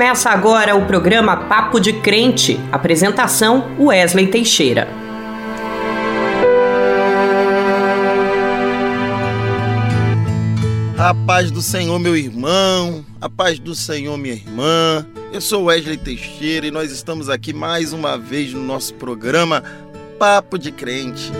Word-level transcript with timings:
Começa 0.00 0.30
agora 0.30 0.74
o 0.74 0.86
programa 0.86 1.36
Papo 1.36 1.78
de 1.78 1.92
Crente. 1.92 2.58
Apresentação: 2.72 3.76
Wesley 3.78 4.28
Teixeira. 4.28 4.88
A 10.96 11.14
paz 11.26 11.50
do 11.50 11.60
Senhor, 11.60 11.98
meu 11.98 12.16
irmão, 12.16 13.04
a 13.20 13.28
paz 13.28 13.58
do 13.58 13.74
Senhor, 13.74 14.16
minha 14.16 14.32
irmã. 14.32 15.06
Eu 15.34 15.42
sou 15.42 15.64
Wesley 15.64 15.98
Teixeira 15.98 16.66
e 16.66 16.70
nós 16.70 16.90
estamos 16.90 17.28
aqui 17.28 17.52
mais 17.52 17.92
uma 17.92 18.16
vez 18.16 18.54
no 18.54 18.62
nosso 18.62 18.94
programa 18.94 19.62
Papo 20.18 20.58
de 20.58 20.72
Crente. 20.72 21.30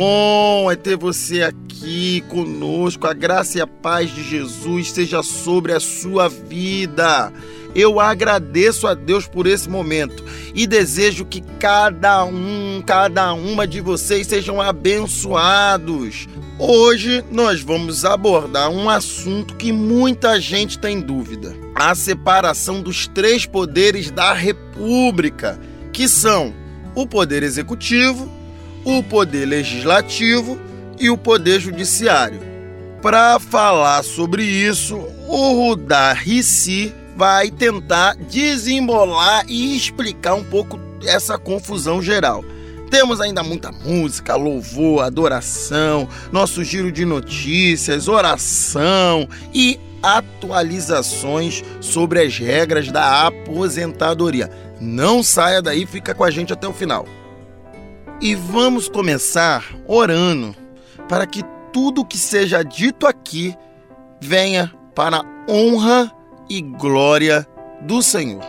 Bom 0.00 0.70
é 0.72 0.76
ter 0.76 0.96
você 0.96 1.42
aqui 1.42 2.24
conosco. 2.30 3.06
A 3.06 3.12
graça 3.12 3.58
e 3.58 3.60
a 3.60 3.66
paz 3.66 4.10
de 4.10 4.22
Jesus 4.22 4.92
seja 4.92 5.22
sobre 5.22 5.74
a 5.74 5.78
sua 5.78 6.26
vida. 6.26 7.30
Eu 7.74 8.00
agradeço 8.00 8.86
a 8.86 8.94
Deus 8.94 9.28
por 9.28 9.46
esse 9.46 9.68
momento 9.68 10.24
e 10.54 10.66
desejo 10.66 11.26
que 11.26 11.42
cada 11.58 12.24
um, 12.24 12.82
cada 12.86 13.34
uma 13.34 13.66
de 13.66 13.82
vocês 13.82 14.26
sejam 14.26 14.58
abençoados. 14.58 16.26
Hoje 16.58 17.22
nós 17.30 17.60
vamos 17.60 18.02
abordar 18.02 18.70
um 18.70 18.88
assunto 18.88 19.54
que 19.54 19.70
muita 19.70 20.40
gente 20.40 20.78
tem 20.78 20.98
dúvida: 20.98 21.54
a 21.74 21.94
separação 21.94 22.80
dos 22.80 23.06
três 23.06 23.44
poderes 23.44 24.10
da 24.10 24.32
República, 24.32 25.60
que 25.92 26.08
são 26.08 26.54
o 26.94 27.06
poder 27.06 27.42
executivo, 27.42 28.39
o 28.84 29.02
poder 29.02 29.46
legislativo 29.46 30.58
e 30.98 31.10
o 31.10 31.16
Poder 31.16 31.60
Judiciário. 31.60 32.40
Para 33.02 33.40
falar 33.40 34.02
sobre 34.02 34.44
isso, 34.44 34.96
o 35.26 35.52
Rudar 35.54 36.14
Rissi 36.22 36.94
vai 37.16 37.50
tentar 37.50 38.14
desembolar 38.16 39.44
e 39.48 39.76
explicar 39.76 40.34
um 40.34 40.44
pouco 40.44 40.78
essa 41.06 41.38
confusão 41.38 42.02
geral. 42.02 42.44
Temos 42.90 43.20
ainda 43.20 43.42
muita 43.42 43.70
música, 43.70 44.34
louvor, 44.34 45.02
adoração, 45.02 46.08
nosso 46.32 46.62
giro 46.64 46.90
de 46.90 47.04
notícias, 47.04 48.08
oração 48.08 49.28
e 49.54 49.78
atualizações 50.02 51.62
sobre 51.80 52.20
as 52.20 52.36
regras 52.36 52.90
da 52.90 53.26
aposentadoria. 53.26 54.50
Não 54.80 55.22
saia 55.22 55.62
daí, 55.62 55.86
fica 55.86 56.14
com 56.14 56.24
a 56.24 56.30
gente 56.30 56.52
até 56.52 56.66
o 56.66 56.72
final. 56.72 57.06
E 58.22 58.34
vamos 58.34 58.86
começar 58.86 59.64
orando 59.86 60.54
para 61.08 61.26
que 61.26 61.42
tudo 61.72 62.04
que 62.04 62.18
seja 62.18 62.62
dito 62.62 63.06
aqui 63.06 63.56
venha 64.20 64.70
para 64.94 65.20
a 65.20 65.24
honra 65.48 66.12
e 66.46 66.60
glória 66.60 67.46
do 67.80 68.02
Senhor. 68.02 68.44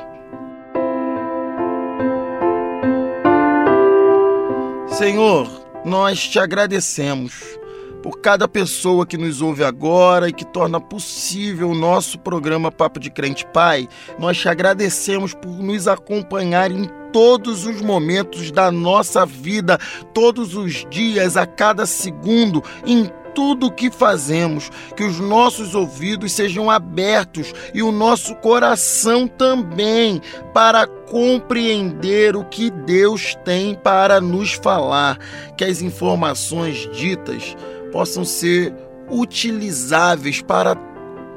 Senhor, 4.90 5.48
nós 5.86 6.28
te 6.28 6.38
agradecemos 6.38 7.58
por 8.04 8.20
cada 8.20 8.50
pessoa 8.50 9.06
que 9.06 9.18
nos 9.18 9.42
ouve 9.42 9.64
agora 9.64 10.28
e 10.28 10.34
que 10.34 10.44
torna 10.44 10.82
possível 10.82 11.70
o 11.70 11.76
nosso 11.76 12.20
programa 12.20 12.74
Papo 12.74 13.00
de 13.00 13.10
Crente 13.10 13.46
Pai. 13.54 13.88
Nós 14.20 14.38
te 14.38 14.50
agradecemos 14.50 15.34
por 15.34 15.52
nos 15.64 15.88
acompanhar 15.88 16.72
em 16.72 16.90
todos 17.12 17.66
os 17.66 17.82
momentos 17.82 18.52
da 18.52 18.72
nossa 18.72 19.26
vida, 19.26 19.78
todos 20.14 20.56
os 20.56 20.86
dias, 20.90 21.38
a 21.38 21.46
cada 21.46 21.86
segundo, 21.86 22.64
em 22.86 23.10
tudo 23.34 23.72
que 23.72 23.90
fazemos, 23.90 24.70
que 24.96 25.04
os 25.04 25.20
nossos 25.20 25.74
ouvidos 25.76 26.34
sejam 26.34 26.70
abertos 26.70 27.54
e 27.74 27.82
o 27.82 27.92
nosso 27.92 28.36
coração 28.36 29.28
também 29.28 30.22
para 30.54 30.86
compreender 30.86 32.36
o 32.36 32.44
que 32.46 32.70
Deus 32.70 33.36
tem 33.46 33.76
para 33.76 34.20
nos 34.20 34.54
falar, 34.54 35.18
que 35.58 35.64
as 35.64 35.82
informações 35.82 36.90
ditas 36.94 37.56
possam 37.92 38.24
ser 38.24 38.74
utilizáveis 39.10 40.42
para 40.42 40.76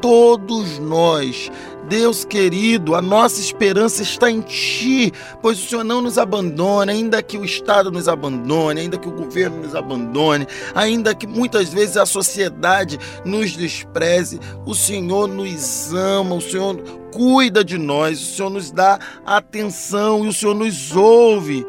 todos 0.04 0.78
nós. 0.78 1.50
Deus 1.88 2.26
querido, 2.26 2.94
a 2.94 3.00
nossa 3.00 3.40
esperança 3.40 4.02
está 4.02 4.30
em 4.30 4.42
Ti, 4.42 5.10
pois 5.40 5.58
o 5.58 5.66
Senhor 5.66 5.82
não 5.82 6.02
nos 6.02 6.18
abandona, 6.18 6.92
ainda 6.92 7.22
que 7.22 7.38
o 7.38 7.44
Estado 7.44 7.90
nos 7.90 8.06
abandone, 8.06 8.82
ainda 8.82 8.98
que 8.98 9.08
o 9.08 9.12
governo 9.12 9.62
nos 9.62 9.74
abandone, 9.74 10.46
ainda 10.74 11.14
que 11.14 11.26
muitas 11.26 11.70
vezes 11.70 11.96
a 11.96 12.04
sociedade 12.04 12.98
nos 13.24 13.56
despreze, 13.56 14.38
o 14.66 14.74
Senhor 14.74 15.26
nos 15.26 15.94
ama, 15.94 16.34
o 16.34 16.40
Senhor 16.40 16.76
cuida 17.10 17.64
de 17.64 17.78
nós, 17.78 18.20
o 18.20 18.36
Senhor 18.36 18.50
nos 18.50 18.70
dá 18.70 18.98
atenção 19.24 20.26
e 20.26 20.28
o 20.28 20.34
Senhor 20.34 20.54
nos 20.54 20.94
ouve. 20.94 21.66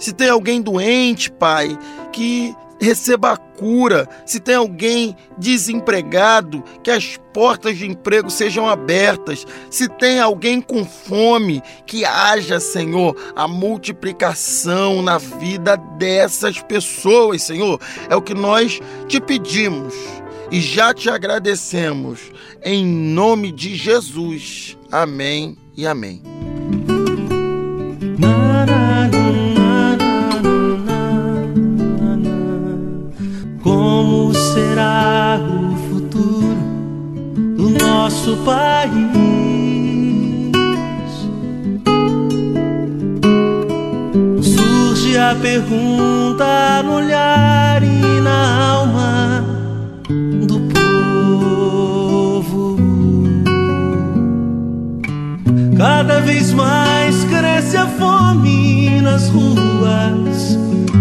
Se 0.00 0.12
tem 0.12 0.30
alguém 0.30 0.60
doente, 0.60 1.30
Pai, 1.30 1.78
que 2.12 2.56
receba 2.80 3.32
a 3.32 3.36
cura. 3.36 4.08
Se 4.24 4.40
tem 4.40 4.54
alguém 4.54 5.16
desempregado, 5.36 6.62
que 6.82 6.90
as 6.90 7.18
portas 7.32 7.76
de 7.76 7.86
emprego 7.86 8.30
sejam 8.30 8.68
abertas. 8.68 9.46
Se 9.70 9.88
tem 9.88 10.20
alguém 10.20 10.60
com 10.60 10.84
fome, 10.84 11.62
que 11.86 12.04
haja, 12.04 12.60
Senhor, 12.60 13.16
a 13.34 13.46
multiplicação 13.46 15.02
na 15.02 15.18
vida 15.18 15.76
dessas 15.76 16.60
pessoas, 16.62 17.42
Senhor. 17.42 17.80
É 18.08 18.16
o 18.16 18.22
que 18.22 18.34
nós 18.34 18.80
te 19.06 19.20
pedimos 19.20 19.94
e 20.50 20.60
já 20.60 20.94
te 20.94 21.10
agradecemos. 21.10 22.32
Em 22.62 22.84
nome 22.84 23.52
de 23.52 23.74
Jesus. 23.74 24.76
Amém 24.90 25.56
e 25.76 25.86
amém. 25.86 26.37
O 35.40 35.76
futuro 35.88 36.56
do 37.56 37.70
nosso 37.70 38.36
país? 38.38 38.88
Surge 44.42 45.16
a 45.16 45.34
pergunta 45.36 46.82
no 46.84 46.94
olhar 46.94 47.82
e 47.82 48.20
na 48.20 48.70
alma 48.72 49.44
do 50.46 50.60
povo. 50.72 51.98
Cada 55.76 56.20
vez 56.20 56.52
mais 56.52 57.24
cresce 57.24 57.76
a 57.76 57.86
fome 57.86 59.00
nas 59.00 59.28
ruas, 59.28 60.58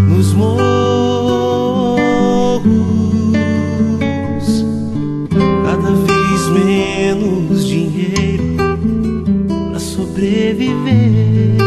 nos 0.07 0.33
morros 0.33 1.26
menos 6.65 7.67
dinheiro 7.67 8.55
para 9.69 9.79
sobreviver. 9.79 11.57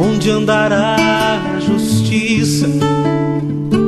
Onde 0.00 0.30
andará 0.30 0.96
a 1.56 1.60
justiça, 1.60 2.68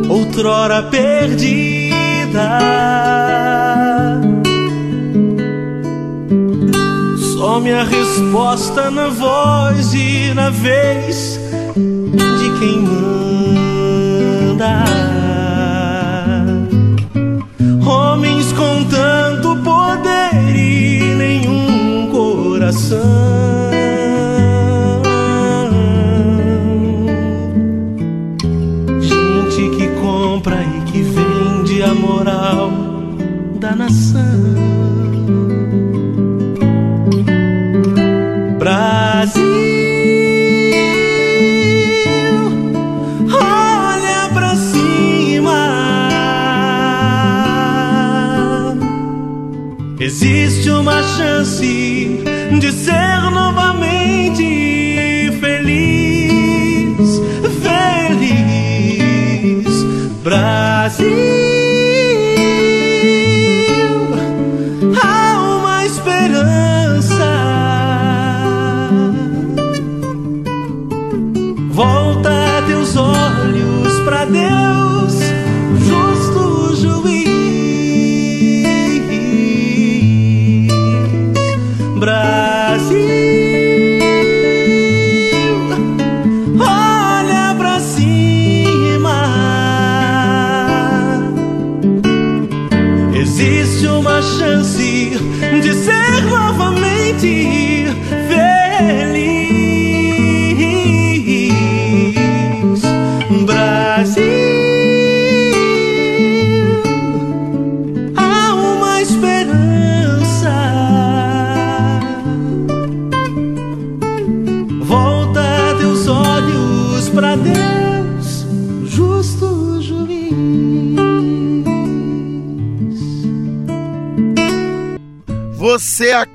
outrora 0.09 0.83
perdida? 0.83 1.85
Some 7.17 7.73
a 7.73 7.85
resposta 7.85 8.91
na 8.91 9.09
voz 9.09 9.95
e 9.95 10.33
na 10.35 10.51
vez 10.51 11.39
de 11.77 12.59
quem 12.59 12.81
manda. 12.81 13.14
Coração. 22.65 23.01
Gente 29.01 29.77
que 29.77 29.89
compra 30.01 30.57
e 30.63 30.81
que 30.91 31.03
vende 31.03 31.83
a 31.83 31.95
moral 31.95 32.71
da 33.61 33.75
nação. 33.77 34.21
Brasil. 38.59 39.45
Existe 50.01 50.69
uma 50.69 51.03
chance 51.03 52.34
de 52.53 52.73
ser 52.73 53.31
novamente 53.31 54.43
feliz, 55.41 57.21
feliz, 57.63 59.05
Brasil. 60.23 61.34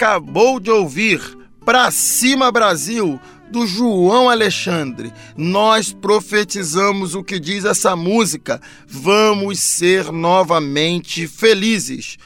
Acabou 0.10 0.60
de 0.60 0.72
ouvir 0.72 1.38
Pra 1.64 1.92
Cima 1.92 2.52
Brasil, 2.52 3.20
do 3.52 3.68
João 3.68 4.28
Alexandre. 4.28 5.14
Nós 5.38 5.94
profetizamos 5.94 7.14
o 7.14 7.24
que 7.24 7.40
diz 7.40 7.64
essa 7.64 7.96
música. 7.96 8.60
Vamos 8.88 9.60
ser 9.60 10.12
novamente 10.12 11.28
felizes. 11.28 12.18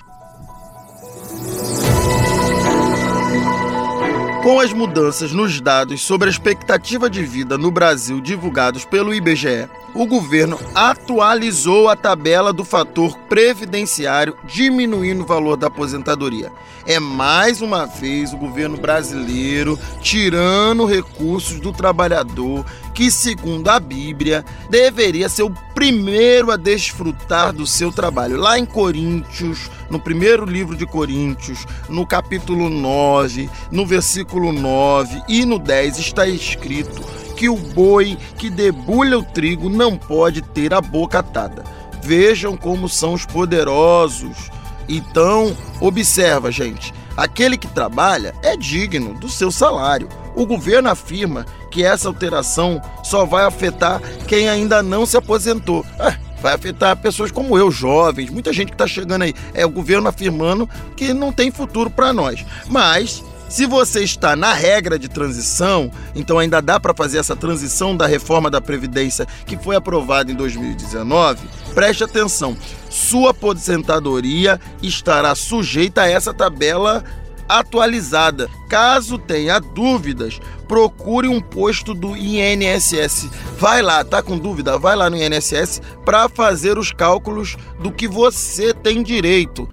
Com 4.41 4.61
as 4.61 4.71
mudanças 4.71 5.33
nos 5.33 5.59
dados 5.59 6.01
sobre 6.01 6.29
a 6.29 6.31
expectativa 6.31 7.09
de 7.09 7.23
vida 7.23 7.57
no 7.57 7.69
Brasil 7.69 8.21
divulgados 8.21 8.85
pelo 8.85 9.13
IBGE, 9.13 9.67
o 9.93 10.05
governo 10.05 10.59
atualizou 10.73 11.87
a 11.87 11.95
tabela 11.95 12.51
do 12.51 12.65
fator 12.65 13.17
previdenciário, 13.29 14.35
diminuindo 14.45 15.23
o 15.23 15.25
valor 15.25 15.55
da 15.55 15.67
aposentadoria. 15.67 16.51
É 16.85 16.99
mais 16.99 17.61
uma 17.61 17.85
vez 17.85 18.33
o 18.33 18.37
governo 18.37 18.77
brasileiro 18.77 19.79
tirando 20.01 20.85
recursos 20.85 21.59
do 21.59 21.71
trabalhador, 21.71 22.65
que, 22.93 23.09
segundo 23.09 23.69
a 23.69 23.79
Bíblia, 23.79 24.43
deveria 24.69 25.29
ser 25.29 25.43
o 25.43 25.53
primeiro 25.73 26.51
a 26.51 26.57
desfrutar 26.57 27.53
do 27.53 27.65
seu 27.65 27.91
trabalho. 27.91 28.37
Lá 28.37 28.59
em 28.59 28.65
Coríntios, 28.65 29.69
no 29.89 29.99
primeiro 29.99 30.45
livro 30.45 30.75
de 30.75 30.85
Coríntios, 30.85 31.65
no 31.87 32.05
capítulo 32.05 32.69
9, 32.69 33.49
no 33.71 33.85
versículo 33.85 34.51
9 34.51 35.23
e 35.27 35.45
no 35.45 35.57
10 35.57 35.99
está 35.99 36.27
escrito 36.27 37.22
que 37.35 37.49
o 37.49 37.55
boi 37.55 38.17
que 38.37 38.49
debulha 38.49 39.17
o 39.17 39.23
trigo 39.23 39.69
não 39.69 39.97
pode 39.97 40.41
ter 40.41 40.73
a 40.73 40.81
boca 40.81 41.19
atada. 41.19 41.63
Vejam 42.01 42.57
como 42.57 42.89
são 42.89 43.13
os 43.13 43.25
poderosos. 43.25 44.49
Então, 44.87 45.55
observa, 45.79 46.51
gente. 46.51 46.93
Aquele 47.15 47.57
que 47.57 47.67
trabalha 47.67 48.33
é 48.41 48.57
digno 48.57 49.13
do 49.13 49.29
seu 49.29 49.51
salário. 49.51 50.09
O 50.35 50.45
governo 50.45 50.89
afirma 50.89 51.45
que 51.69 51.83
essa 51.83 52.07
alteração 52.07 52.81
só 53.03 53.25
vai 53.25 53.45
afetar 53.45 54.01
quem 54.27 54.49
ainda 54.49 54.81
não 54.81 55.05
se 55.05 55.15
aposentou. 55.15 55.85
É, 55.99 56.17
vai 56.41 56.53
afetar 56.53 56.97
pessoas 56.97 57.31
como 57.31 57.57
eu, 57.57 57.71
jovens, 57.71 58.29
muita 58.29 58.51
gente 58.51 58.69
que 58.69 58.73
está 58.73 58.87
chegando 58.87 59.21
aí. 59.21 59.33
É 59.53 59.65
o 59.65 59.69
governo 59.69 60.09
afirmando 60.09 60.67
que 60.95 61.13
não 61.13 61.31
tem 61.31 61.51
futuro 61.51 61.89
para 61.89 62.11
nós. 62.11 62.43
Mas 62.67 63.23
se 63.49 63.65
você 63.65 64.03
está 64.03 64.35
na 64.35 64.53
regra 64.53 64.97
de 64.97 65.07
transição, 65.07 65.91
então 66.15 66.39
ainda 66.39 66.61
dá 66.61 66.79
para 66.79 66.93
fazer 66.93 67.19
essa 67.19 67.35
transição 67.35 67.95
da 67.95 68.07
reforma 68.07 68.49
da 68.49 68.59
Previdência 68.59 69.27
que 69.45 69.57
foi 69.57 69.75
aprovada 69.75 70.31
em 70.31 70.35
2019, 70.35 71.47
preste 71.73 72.03
atenção. 72.03 72.57
Sua 72.89 73.31
aposentadoria 73.31 74.59
estará 74.81 75.35
sujeita 75.35 76.01
a 76.01 76.09
essa 76.09 76.33
tabela 76.33 77.03
atualizada. 77.47 78.49
Caso 78.69 79.17
tenha 79.17 79.59
dúvidas, 79.59 80.39
procure 80.67 81.27
um 81.27 81.39
posto 81.39 81.93
do 81.93 82.15
INSS. 82.17 83.29
Vai 83.57 83.81
lá, 83.81 84.03
tá 84.03 84.21
com 84.21 84.37
dúvida? 84.37 84.77
Vai 84.77 84.95
lá 84.95 85.09
no 85.09 85.17
INSS 85.17 85.81
para 86.03 86.27
fazer 86.27 86.77
os 86.77 86.91
cálculos 86.91 87.55
do 87.79 87.91
que 87.91 88.07
você 88.07 88.73
tem 88.73 89.03
direito. 89.03 89.69